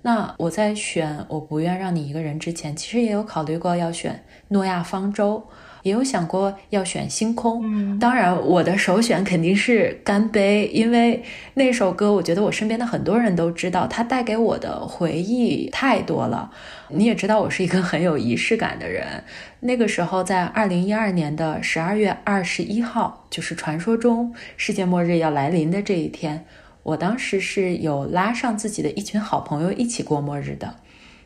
[0.00, 4.14] 那我在选《我不愿让你一个人》之前，其实也有考虑过要选
[4.48, 5.46] 《诺亚方舟》。
[5.82, 7.62] 也有想过要选星空。
[7.64, 11.22] 嗯当然，我的首选肯定是干杯，因为
[11.54, 16.50] 那首歌，我觉得我身边的很多人都知道，它带给我的回忆太多了。
[16.88, 19.24] 你也知道，我是一个很有仪式感的人。
[19.60, 26.44] 那个时候，在二零一二年的十二月二十一号，就是传说中世界末日要来临的这一天，
[26.82, 30.76] 我当时是有拉上自己的一群好朋友一起过末日的。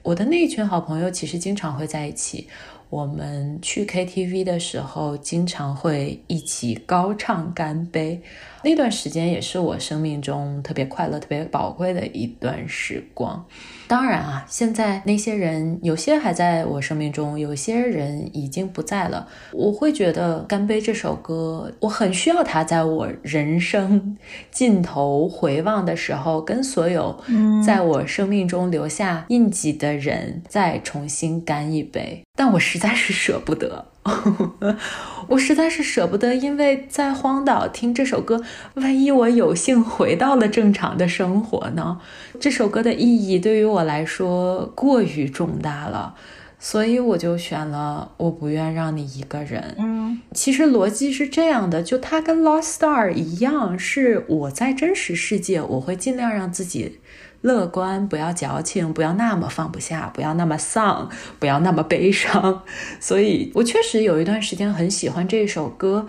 [0.03, 2.47] 我的那一群好朋友其实经常会在一起，
[2.89, 8.21] 我们去 KTV 的时候，经常会一起高唱《干杯》。
[8.67, 13.47] 那段时间也是我生命中特别快乐、特别宝贵的一段时光。
[13.87, 19.29] 当然啊，现在那些人有些还在我生命中，有些人已经不在了。
[19.53, 24.19] 我会觉得《干杯》这首歌，我很需要它，在我人生
[24.51, 27.17] 尽头回望的时候，跟所有
[27.65, 32.21] 在我生命中留下印记的人再重新干一杯。
[32.35, 33.87] 但我实在是舍不得。
[35.29, 38.43] 我实在是舍不得，因为在荒岛听这首歌，
[38.75, 41.99] 万一我有幸回到了正常的生活呢？
[42.39, 46.15] 这首歌的意义对于我来说过于重大了，
[46.59, 49.63] 所以我就选了《我不愿让你一个人》。
[49.79, 56.99] 嗯其实逻辑是这样的，就它跟《Lost Star》一样，是我在真实世界，我会尽量让自己
[57.41, 62.63] 乐观，不要矫情，不要那么放不下，不要那么丧，不要那么悲伤。
[63.01, 66.07] 所以我确实有一段时间很喜欢这首歌。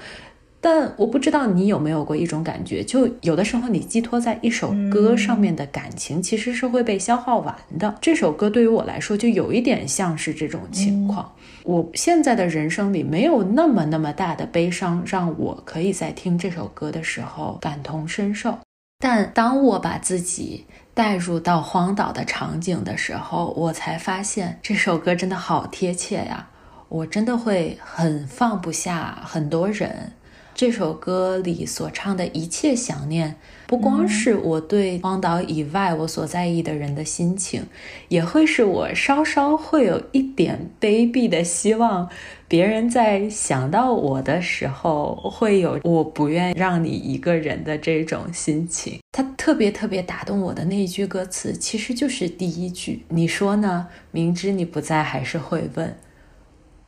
[0.59, 7.95] 但我不知道你有没有过一种感觉，就有的时候你寄托在一首歌上面的感情，其实是会被消耗完的。
[8.01, 11.31] 这首歌对于我来说，就有一点像是这种情况。
[11.63, 18.57] 我现在的人生里没有那么那么大的悲伤，让我可以在听这首歌的时候感同身受。
[18.97, 20.65] 但当我把自己
[20.98, 26.48] 带入到荒岛的场景的时候，我才发现这首歌真的好贴切呀！
[26.90, 30.11] 我真的会很放不下很多人。
[30.56, 33.36] 这首歌里所唱的一切想念，
[33.68, 37.65] 不光是我对荒岛以外我所在意的人的心情，
[38.07, 42.10] 也会是我稍稍会有一点卑鄙的希望，
[42.48, 48.99] 别人在想到我的时候，会有我不愿让你一个人的这种心情。
[49.11, 53.88] 他特别特别打动我的那一句歌词，其实就是第一句：“你说呢？
[54.11, 55.94] 明知你不在，还是会问。”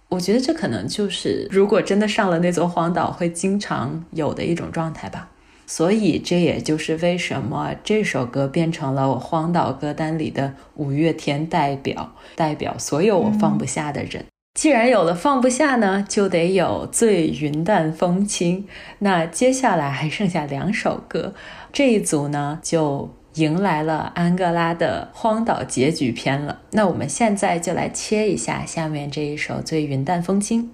[0.08, 5.30] 我觉得这可能就是，如果真的上了那座荒岛，会经常有的一种状态吧。
[5.70, 14.26] 所以这也就是为什么这首歌变成了我荒岛歌单里的五月天代表，代表所有我放不下的人。
[14.60, 18.68] 既然有了放不下呢，就得有最云淡风轻。
[18.98, 21.36] 那接下来还剩下两首歌，
[21.72, 26.62] 这一组呢就迎来了安哥拉的荒岛结局篇了。
[26.72, 30.72] 那我们现在就来切一下下面这一首最云淡风轻。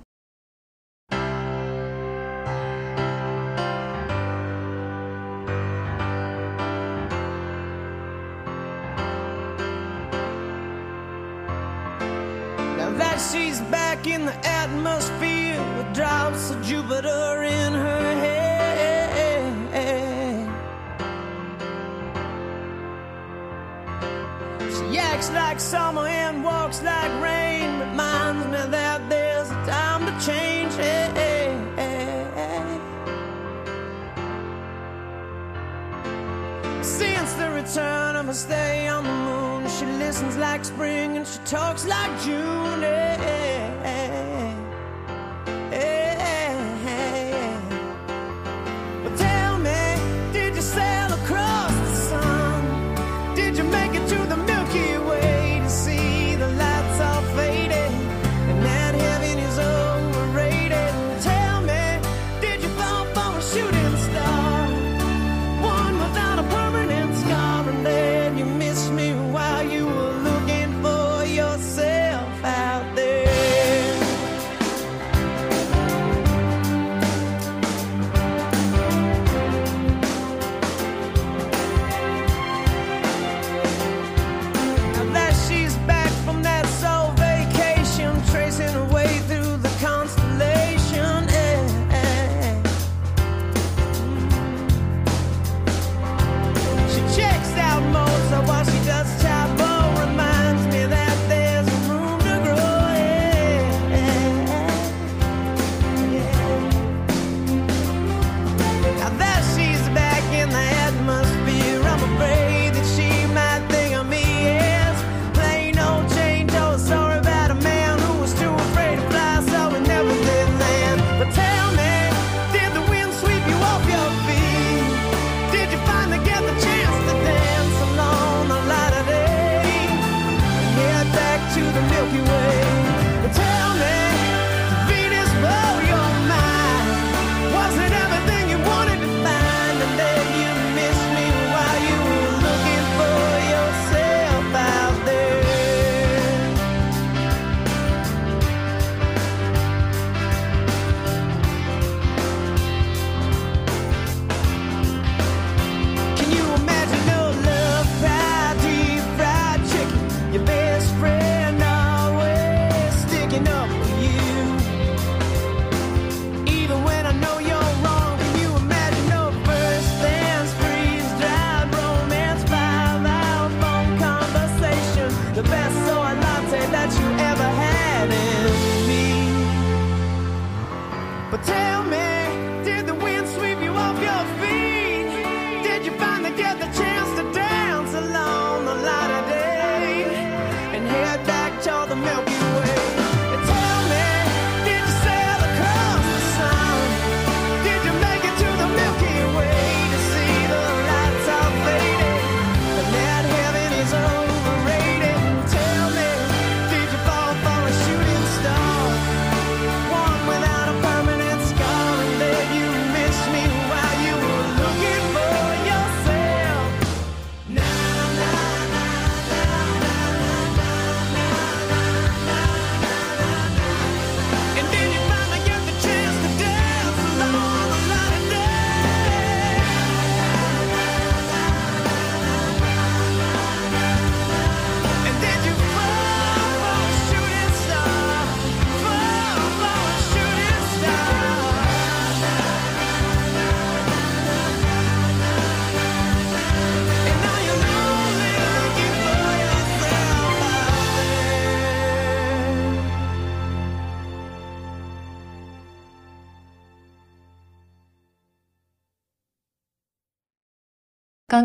[13.19, 18.45] She's back in the atmosphere with drops of Jupiter in her head.
[24.75, 27.79] She acts like summer and walks like rain.
[27.79, 30.55] Reminds me that there's a time to change.
[36.83, 39.24] Since the return of a stay on the
[40.37, 43.14] like spring and she talks like June.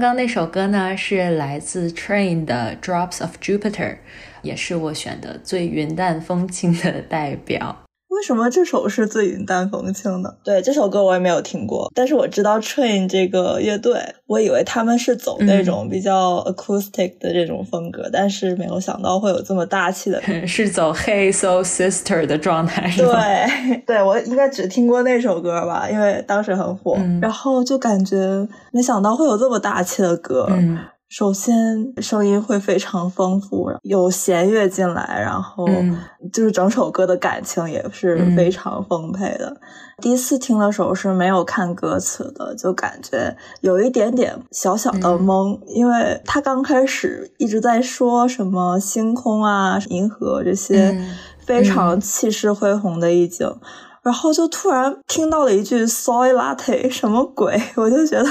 [0.00, 3.98] 刚刚那首歌呢是来自 Train 的 Drops of Jupiter，
[4.40, 7.84] 也是我选的最云淡风轻的代表。
[8.10, 10.36] 为什么这首是最云淡风轻的？
[10.42, 13.94] 对，这首歌我也没有听过，但是我知道 Train 这个乐队，
[14.26, 20.20] 我以为他们是走那种比较 acoustic 的这种风格，但是没有想到会有这么大气的。
[20.46, 22.92] 是走 Hey Soul Sister 的状态？
[22.96, 30.46] 对，对我应该只听过那首歌吧，因为当时很火，嗯然后就感觉没想到会有这么大气的歌。
[30.50, 30.78] 嗯
[31.10, 35.98] 首先声音会非常丰富，有弦乐进来，然后嗯
[36.32, 39.60] 就是整首歌的感情也是嗯非常丰沛的。
[40.00, 53.52] 第一次听的时候是没有看歌词的，就感觉有一点点小小的嗯懵，因为他刚开始一直在说什么星空啊、银河这些嗯非常气势恢宏的意境。
[54.02, 57.60] 然后就突然听到了一句 “soy latte”，什么鬼？
[57.76, 58.30] 我就觉得，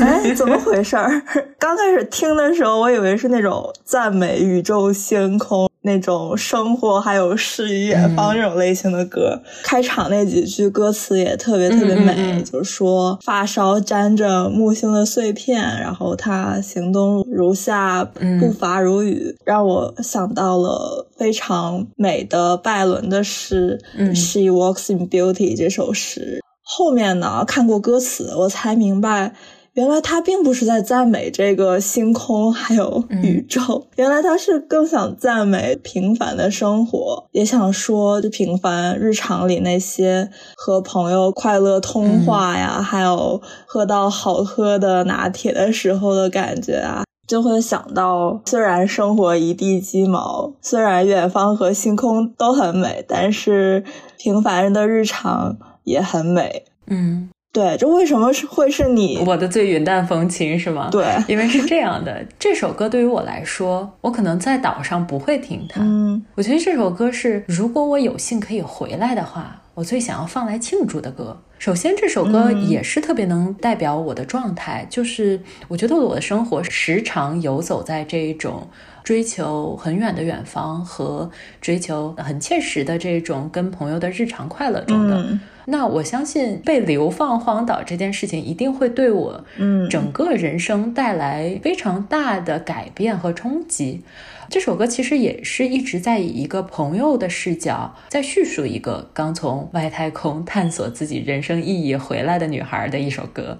[0.00, 1.22] 哎，怎么回事儿？
[1.58, 9.40] 刚开始听的时候，我以为是那种赞美宇宙星空、那种生活还有诗与远方这种类型的歌。
[9.62, 26.42] 开场那几句歌词也特别特别美，嗯嗯嗯就是说发梢沾着木星的碎片，然后他行动如下，嗯步伐如雨，让我想到了非常美的拜伦的诗《嗯 She Walks in Beauty》这首诗。
[26.62, 29.34] 后面呢，看过歌词，我才明白。
[29.78, 47.04] 原来他并不是在赞美这个星空还有宇宙，原来他是更想赞美平凡的生活，也想说就平凡日常里那些和朋友快乐通话呀，还有喝到好喝的拿铁的时候的感觉啊。
[47.28, 53.84] 就会想到，虽然生活一地鸡毛，虽然远方和星空都很美，但是
[54.16, 56.64] 平凡人的日常也很美。
[56.88, 59.22] 嗯，对，这为什么是会是你？
[59.26, 60.88] 我的最云淡风轻是吗？
[60.92, 65.80] 对因为是这样的，这首歌对于我来说，我可能在岛上不会听它。
[65.82, 71.36] 嗯我觉得这首歌是，如果我有幸可以回来的话，我最想要放来庆祝的歌。
[71.58, 78.68] 首先，这首歌嗯也是特别能代表我的状态，就是我觉得我的生活时常游走在这一种
[79.02, 81.28] 追求很远的远方和
[81.60, 85.16] 追求很切实的这种跟朋友的日常快乐中的。
[85.16, 94.02] 嗯那我相信被流放荒岛这件事情一定会对我嗯整个人生带来非常大的改变和冲击。
[94.48, 103.58] 这首歌其实也是一直在以一个朋友的视角，在叙述一个刚从外太空探索自己人生意义回来的女孩的一首歌。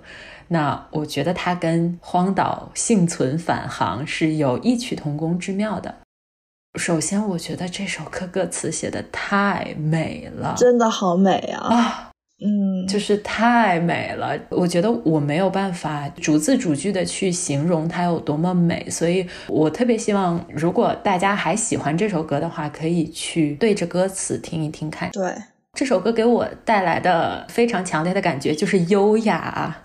[0.49, 5.95] 那我觉得它跟荒岛幸存返航是有异曲同工之妙的。
[6.75, 11.75] 首先，我觉得这首歌歌词写的太美了，真的好美啊！
[11.75, 14.39] 啊，嗯，就是太美了。
[14.51, 25.11] 我觉得我没有办法逐字逐句的去形容它有多么美，所以我特别希望，如果大家还喜欢这首歌的话，可以去对着歌词听一听看。
[25.11, 25.35] 对，
[25.79, 29.77] 这首歌给我带来的非常强烈的感觉就是优雅。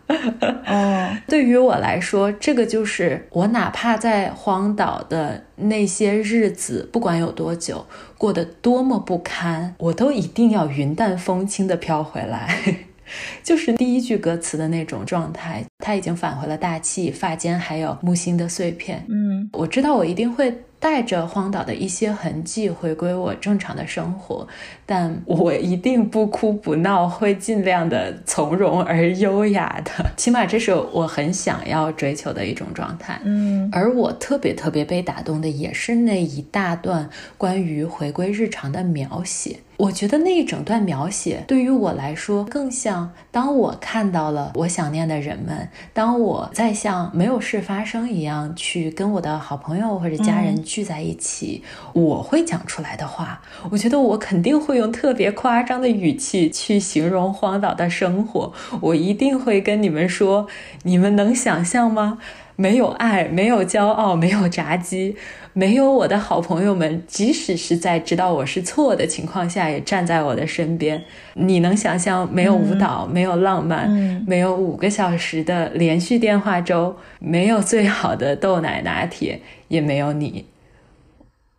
[0.66, 7.86] 哦， 对于我来说，这个就是我哪怕在荒岛的那些日子，不管有多久，
[8.18, 12.58] 过得多么不堪，我都一定要云淡风轻的飘回来。
[13.44, 19.06] 就是第一句歌词的那种状态，他已经返回了大气，发间还有木星的碎片。
[19.10, 24.48] 嗯我知道我一定会带着荒岛的一些痕迹回归我正常的生活，
[24.86, 29.92] 但我一定不哭不闹，会尽量的从容而优雅的。
[30.18, 33.20] 起码这是我很想要追求的一种状态。
[33.24, 39.60] 嗯而我特别特别被打动的，也是那一大段关于回归日常的描写。
[39.76, 53.42] 我觉得那一整段描写对于我来说，更像当我看到了我想念的人们，当我在像没有事发生一样去跟我的好朋友或者家人聚在一起，我会讲出来的话。
[53.72, 60.48] 我觉得我肯定会用特别夸张的语气去形容荒岛的生活，我一定会跟你们说，
[60.84, 62.18] 你们能想象吗？
[62.56, 65.16] 没有爱，没有骄傲，没有炸鸡，
[65.54, 71.04] 没有我的好朋友们，即使是在知道我是错的情况下，也站在我的身边。
[71.34, 80.46] 你能想象没有舞蹈，没有浪漫，嗯没有五个小时的连续电话粥，没有最好的豆奶拿铁，也没有你。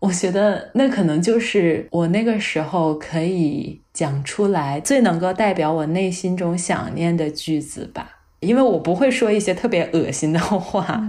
[0.05, 8.10] 我觉得那可能就是我那个时候可以讲出来最能够代表我内心中想念的句子吧。
[8.40, 11.02] 因为我不会说一些特别恶心的话，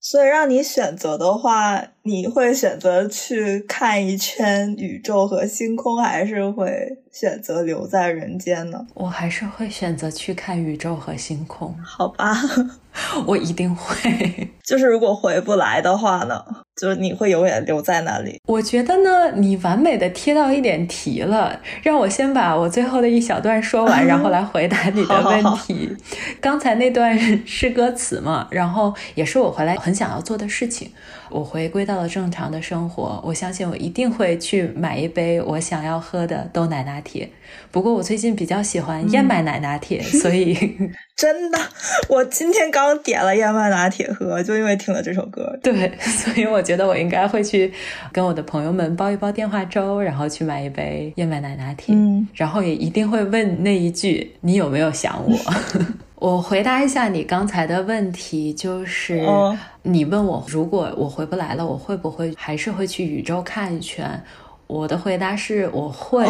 [0.00, 8.86] 所以让你选择的话，你会选择去看一圈宇宙和星空，还是会选择留在人间呢？
[8.92, 11.74] 我还是会选择去看宇宙和星空。
[11.82, 12.36] 好吧，
[13.26, 14.50] 我一定会。
[14.62, 16.44] 就是如果回不来的话呢，
[16.76, 18.38] 就是你会永远留在那里。
[18.46, 25.96] 我觉得呢，你完美的贴到一点题了，让我先把我最后的一小段说完，然后来回答你的问好好题。
[26.38, 30.90] 刚才那段是歌词嘛，然后也是我回来很想要做的事情。
[31.34, 37.28] 我回归到了正常的生活，我相信我一定会去买一杯我想要喝的豆奶拿铁。
[37.72, 40.54] 不过我最近比较喜欢燕麦奶拿铁， 所以
[41.16, 41.58] 真的，
[42.08, 45.58] 我今天刚点了燕麦拿铁喝，就因为听了这首歌。
[45.60, 47.72] 对， 所以我觉得我应该会去
[48.12, 55.36] 跟我的朋友们煲一煲电话粥，然后去买一杯燕麦奶拿铁，嗯然后也一定会问那一句：“你有没有想我？”
[56.24, 64.24] 我回答一下你刚才的问题，就是、哦你问我，如果我回不来了，我会不会还是会去宇宙看一圈？
[64.66, 66.26] 我的回答是我会，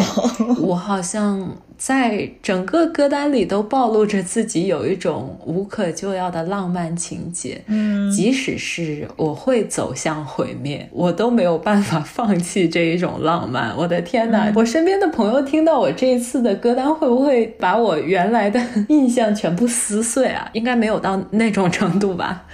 [0.61, 7.61] 我好像在整个歌单里都暴露着自己有一种无可救药的浪漫情节。
[7.67, 13.75] 嗯即使是我会走向毁灭，我都没有办法放弃这一种浪漫。
[13.75, 14.51] 我的天哪！
[14.55, 20.49] 我身边的朋友听到我这一次的歌单，会不会把我原来的 印象全部撕碎啊？
[20.53, 22.45] 应该没有到那种程度吧。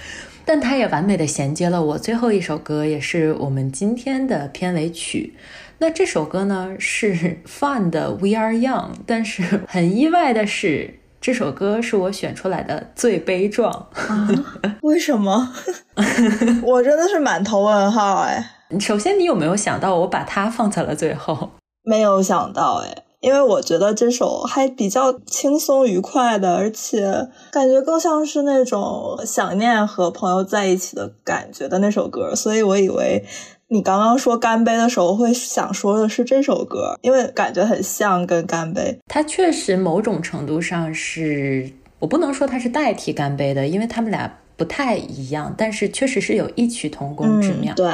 [0.44, 5.34] 但它也完美的衔接了我最后一首歌，也是我们今天的片尾曲。
[5.82, 13.88] 那这首歌呢是 Fun 的《We Are Young》，但是很意外的是，这首歌是我选出来的最悲壮。
[14.82, 15.52] 为什么？
[16.62, 18.48] 我真的是满头问号哎，
[18.78, 21.50] 首先，你有没有想到我把它放在了最后？
[21.82, 33.24] 没有想到哎，因为我觉得这首还比较轻松愉快的，而且感觉更像是那种想念和朋友在一起的感觉的那首歌，所以我以为
[33.72, 38.98] 你刚刚说干杯的时候会想说的是这首歌，因为感觉很像跟干杯。
[39.08, 47.72] 它确实某种程度上是我不能说它是代替干杯的，因为他们俩不太一样，但是确实是有异曲同工之妙。
[47.72, 47.76] 嗯。
[47.76, 47.90] 对，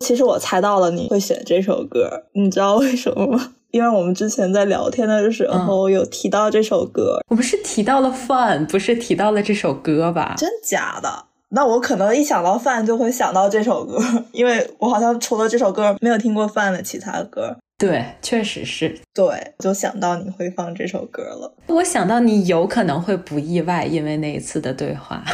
[0.00, 3.54] 其实我猜到了你会选这首歌，你知道为什么吗？
[3.70, 10.34] 因为我们之前在聊天的时候有提到这首歌，我们是提到了 fun，不是提到了这首歌吧？
[10.36, 11.24] 真假的？
[11.54, 13.98] 那我可能一想到饭就会想到这首歌，
[14.32, 17.56] 因为我好像除了这首歌没有听过饭的其他歌。
[17.78, 18.96] 对，确实是。
[19.12, 21.52] 对，就想到你会放这首歌了。
[21.66, 25.24] 我想到你有可能会不意外，因为那一次的对话。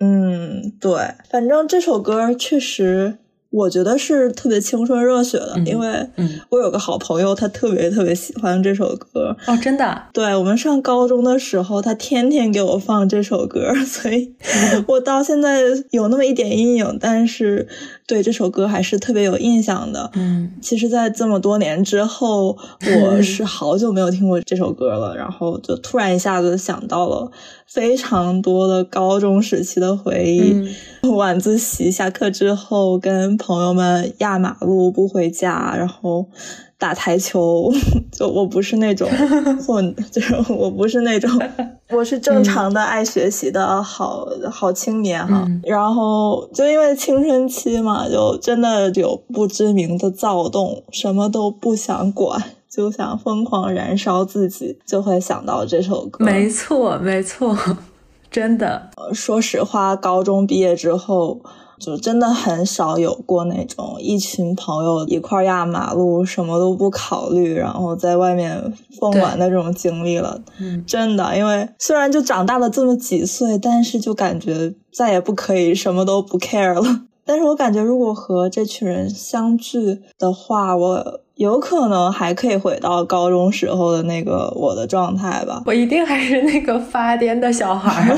[0.00, 0.92] 嗯，对，
[1.30, 3.16] 反正这首歌确实，
[3.54, 5.86] 我觉得是特别青春热血的，嗯因为
[6.16, 9.36] 嗯，我有个好朋友，他特别特别喜欢这首歌。
[9.46, 14.34] 哦，真的，对我们上高中的时候，他天天给我放这首歌，所以
[14.88, 15.60] 我到现在
[15.92, 17.68] 有那么一点阴影，但是
[18.06, 20.10] 对这首歌还是特别有印象的。
[20.14, 22.56] 嗯，其实，在这么多年之后，
[23.02, 27.30] 我是好久没有听过这首歌了，然后就突然一下子想到了
[27.66, 30.52] 非常多的高中时期的回忆。
[30.52, 30.74] 嗯
[31.16, 36.26] 晚自习下课之后，跟朋友们压马路不回家，然后
[36.78, 37.72] 打台球。
[38.12, 39.08] 就我不是那种
[39.66, 41.30] 混， 就是我不是那种，
[41.90, 45.44] 我是正常的爱学习的好好青年哈。
[45.46, 52.42] 嗯然后就因为青春期嘛，就真的有不知名的躁动，什么都不想管。
[52.70, 56.24] 就想疯狂燃烧自己，就会想到这首歌。
[56.24, 57.56] 没错，没错，
[58.32, 58.90] 真的。
[59.12, 61.38] 说实话，高中毕业之后，
[61.78, 70.40] 就真的很少有过那种一群朋友一块儿压马路，什么都不考虑，然后在外面疯玩的这种经历了。
[70.60, 77.02] 嗯，真的，因为虽然就长大了这么几岁，但是就感觉再也不可以什么都不 care 了。
[77.26, 85.62] 但是我感觉，如果和这群人相聚的话，我有可能还可以回到高中时候的那个我的状态吧。
[85.64, 88.14] 我一定还是那个发癫的小孩儿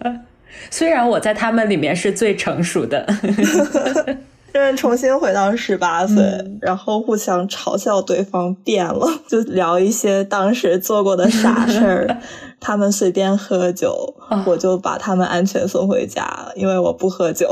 [0.00, 0.20] 啊。
[0.70, 3.06] 虽然我在他们里面是最成熟的，
[4.52, 6.16] 就是重新回到十八岁，
[6.60, 12.18] 然后互相嘲笑对方变了， 就聊一些当时做过的傻事儿。
[12.60, 14.14] 他们随便喝酒，
[14.46, 17.50] 我就把他们安全送回家，因为我不喝酒，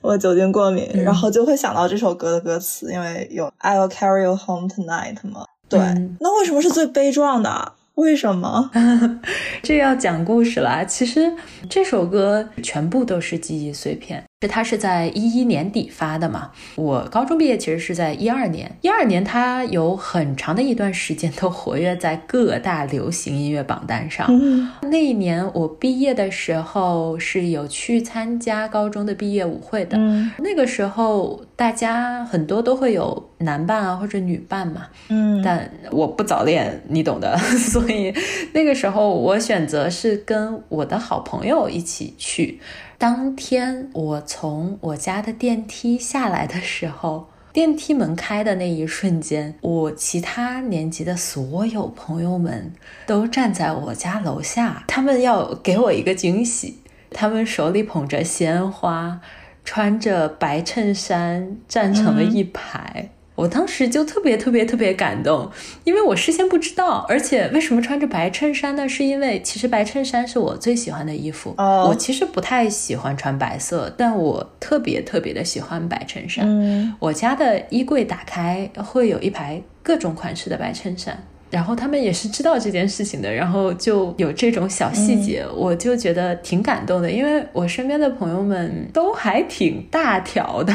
[0.00, 5.44] 我酒精过敏，然后就会想到这首歌的歌词，因为有 I will carry you home tonight 嘛。
[5.68, 7.72] 对，嗯那为什么是最悲壮的？
[7.94, 8.70] 为什么？
[9.62, 10.84] 这要讲故事啦。
[10.84, 11.32] 其实
[11.68, 16.50] 这首歌全部都是记忆碎片，是它是在一一年底发的嘛。
[16.76, 24.26] 我高中毕业其实是在一二年，一二年他有很长的一段时间都活跃在各大流行音乐榜单上。
[24.28, 29.96] 嗯 那一年我毕业的时候是有去参加高中的毕业舞会的。
[29.98, 37.36] 嗯那个时候大家很多都会有男伴啊或者女伴嘛，嗯但我不早恋，你懂的。
[37.56, 38.12] 所以
[38.52, 42.60] 那个时候我选择是跟我的好朋友一起去。
[43.04, 52.72] 当天我从我家的电梯下来的时候， 电梯门开的那一瞬间，我其他年级的所有朋友们
[53.06, 56.78] 都站在我家楼下，他们要给我一个惊喜。
[57.10, 59.20] 他们手里捧着鲜花，
[59.66, 63.10] 穿着白衬衫，站成了一排。
[63.34, 65.50] 我当时就特别特别特别感动，
[65.82, 68.88] 因为我事先不知道，而且为什么穿着白衬衫呢？
[68.88, 71.54] 是因为其实白衬衫是我最喜欢的衣服。
[71.58, 76.44] 哦我其实不太喜欢穿白色，但我特别特别的喜欢白衬衫。
[76.46, 81.24] 嗯我家的衣柜打开会有一排各种款式的白衬衫，
[81.54, 90.74] 然后他们也是知道这件事情的，然后就有这种小细节，我就觉得挺感动的，因为我身边的朋友们都还挺大条的。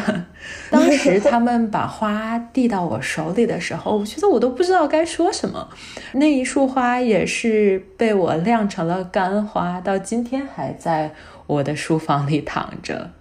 [0.69, 5.67] 当时他们把花递到我手里的时候，我觉得我都不知道该说什么。
[6.13, 11.11] 那一束花也是被我晾成了干花，到今天还在
[11.45, 13.11] 我的书房里躺着。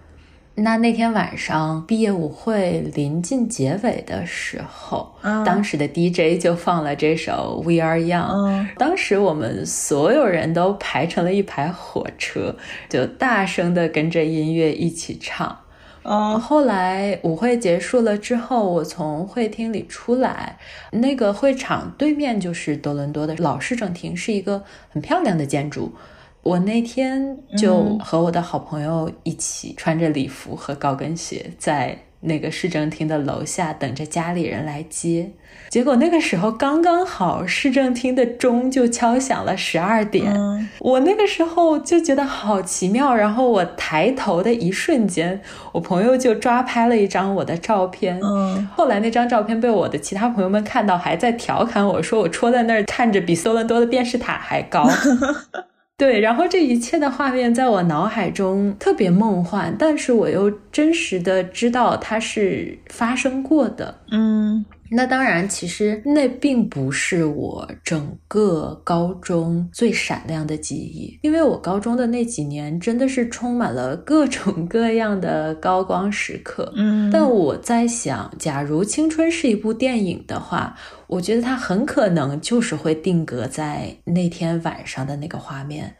[0.61, 8.29] 那那天晚上毕业舞会临近结尾的时候，嗯当时的 DJ 就放了这首《We Are Young》。
[8.33, 12.55] 嗯当时我们所有人都排成了一排火车，
[12.87, 15.59] 就大声的跟着音乐一起唱。
[16.03, 20.57] 嗯后来舞会结束了之后，我从会厅里出来，
[20.91, 25.93] 那个会场对面就是多伦多的老市政厅，是一个很漂亮的建筑。
[26.43, 35.31] 我那天就嗯和我的好朋友一起穿着礼服和高跟鞋，在那个市政厅的楼下等着家里人来接。
[35.69, 40.33] 结果那个时候刚刚好，市政厅的钟就敲响了十二点。
[40.35, 45.39] 嗯我那个时候就觉得好奇妙，然后我抬头的一瞬间，
[45.71, 48.19] 我朋友就抓拍了一张我的照片。
[48.21, 54.89] 嗯后来那张照片被我的其他朋友们看到，还在调侃我说我戳在那儿看着比多伦多的电视塔还高。
[55.99, 63.99] 对，然后这一切的画面在我脑海中特别梦幻，但是我又真实的知道它是发生过的。
[64.09, 76.71] 嗯那当然，其实那并不是我整个高中最闪亮的记忆，因为我高中的那几年真的是充满了各种各样的高光时刻。
[76.75, 80.75] 嗯，但我在想，假如青春是一部电影的话，
[81.07, 85.95] 我觉得它很可能就是会定格在那天晚上的那个画面。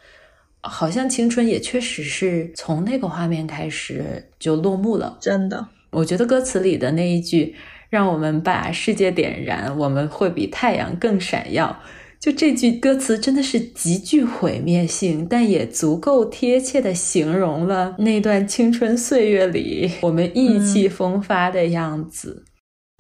[0.62, 5.18] 好像青春也确实是从那个画面开始就落幕了。
[5.22, 7.56] 真的，我觉得歌词里的那一句
[7.90, 11.80] “让我们把世界点燃，我们会比太阳更闪耀”，
[12.20, 22.44] 就这句歌词真的是极具毁灭性，但也足够贴切的形容了那段青春岁月里我们意气风发的样子。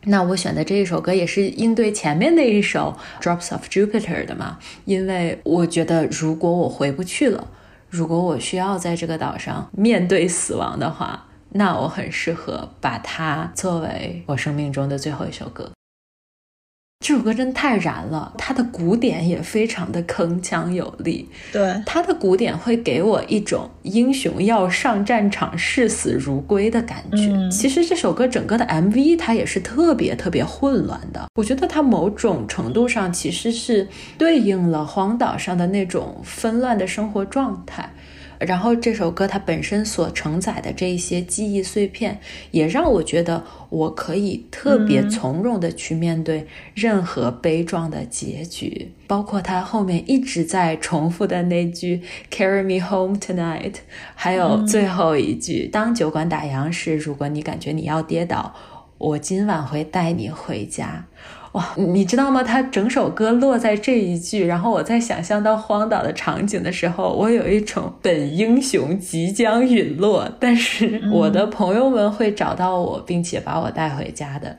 [0.05, 7.49] 那我选的这一首歌也是应对前面那一首《Drops of Jupiter》的嘛，因为我觉得如果我回不去了，
[7.89, 15.71] 如果我需要在这个岛上面对死亡的话，那我很适合把它作为我生命中的最后一首歌。
[17.01, 21.29] 这首歌真的太燃了，它的鼓点也非常的铿锵有力。
[21.51, 27.31] 对，它的鼓点会给我一种英雄要上战场、视死如归的感觉。
[27.31, 37.89] 嗯其实这首歌整个的 MV 它也是特别特别混乱的，我觉得它某种程度上其实是对应了荒岛上的那种纷乱的生活状态。
[38.39, 42.19] 然后这首歌它本身所承载的这一些记忆碎片，
[42.51, 45.09] 也让我觉得我可以特别嗯。
[45.09, 52.01] 从容的去面对任何悲壮的结局，包括他后面一直在重复的那句
[52.31, 53.73] “Carry me home tonight”，
[54.15, 58.55] 还有最后一句“当酒馆打烊时，如果你感觉你要跌倒，
[58.97, 61.05] 我今晚会带你回家”。
[61.53, 62.43] 哇，你知道吗？
[62.43, 74.57] 他整首歌落在这一句，然后我在想象到荒岛的场景的时候，我有一种本英雄即将陨落，但是我的朋友们会找到我，并且把我带回家的，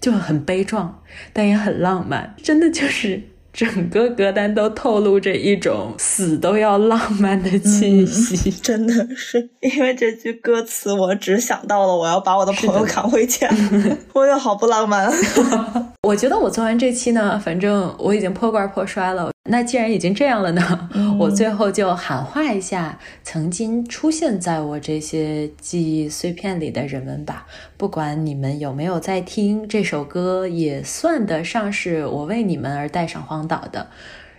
[0.00, 1.02] 就很悲壮，
[1.32, 3.22] 但也很浪漫，真的就是
[3.58, 8.52] 整个歌单都透露着一种死都要浪漫的气息。
[8.52, 13.50] 真的是因为这句歌词，我只想到了我要把我的朋友扛回家，
[14.14, 15.12] 我也好不浪漫。
[16.06, 19.28] 我觉得我做完这期呢，反正我已经破罐破摔了。
[19.50, 27.46] 那既然已经这样了呢， 我最后就喊话一下曾经出现在我这些记忆碎片里的人们吧。
[27.76, 33.88] 不管你们有没有在听这首歌，也算得上是我为你们而带上荒岛的。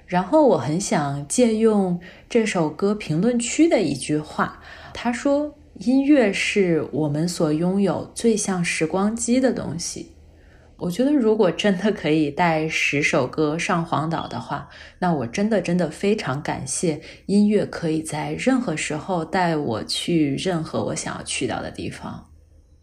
[0.05, 1.99] 然后我很想借用
[2.29, 4.59] 这首歌评论区的一句话，
[4.93, 10.11] 他说：“音乐是我们所拥有最像时光机的东西。”
[10.81, 14.69] 我觉得，如果真的可以带十首歌上黄岛的话，
[14.99, 22.28] 那我真的真的非常感谢音乐可以在任何时候带我去任何我想要去到的地方。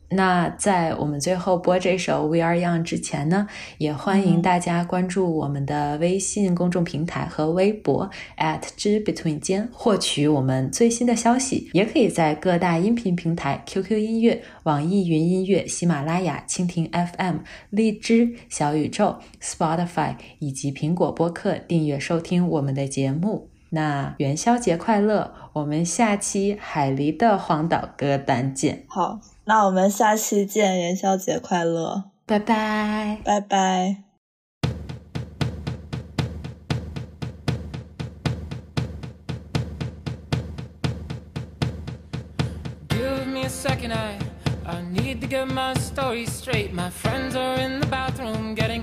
[0.08, 8.08] 那在我们最后播这首《We Are Young》之前呢，也欢迎大家关注我们的微信公众平台和微博
[8.38, 11.68] at 之 between 间，获取我们最新的消息。
[11.72, 17.38] 也可以在各大音频平台 QQ 音乐、网易云音乐、喜马拉雅、蜻蜓 FM、
[17.70, 23.48] 荔枝、小宇宙、Spotify 以及苹果播客订阅收听我们的节目。
[23.70, 25.34] 那元宵节快乐！
[25.54, 33.20] 我们下期海狸的荒岛歌单见，好，那我们下期见，元宵节快乐，拜拜。
[33.24, 34.02] 拜拜。
[42.88, 44.18] Give me a second, I
[44.66, 46.72] I need to get my story straight.
[46.74, 48.82] My friends are in the bathroom, getting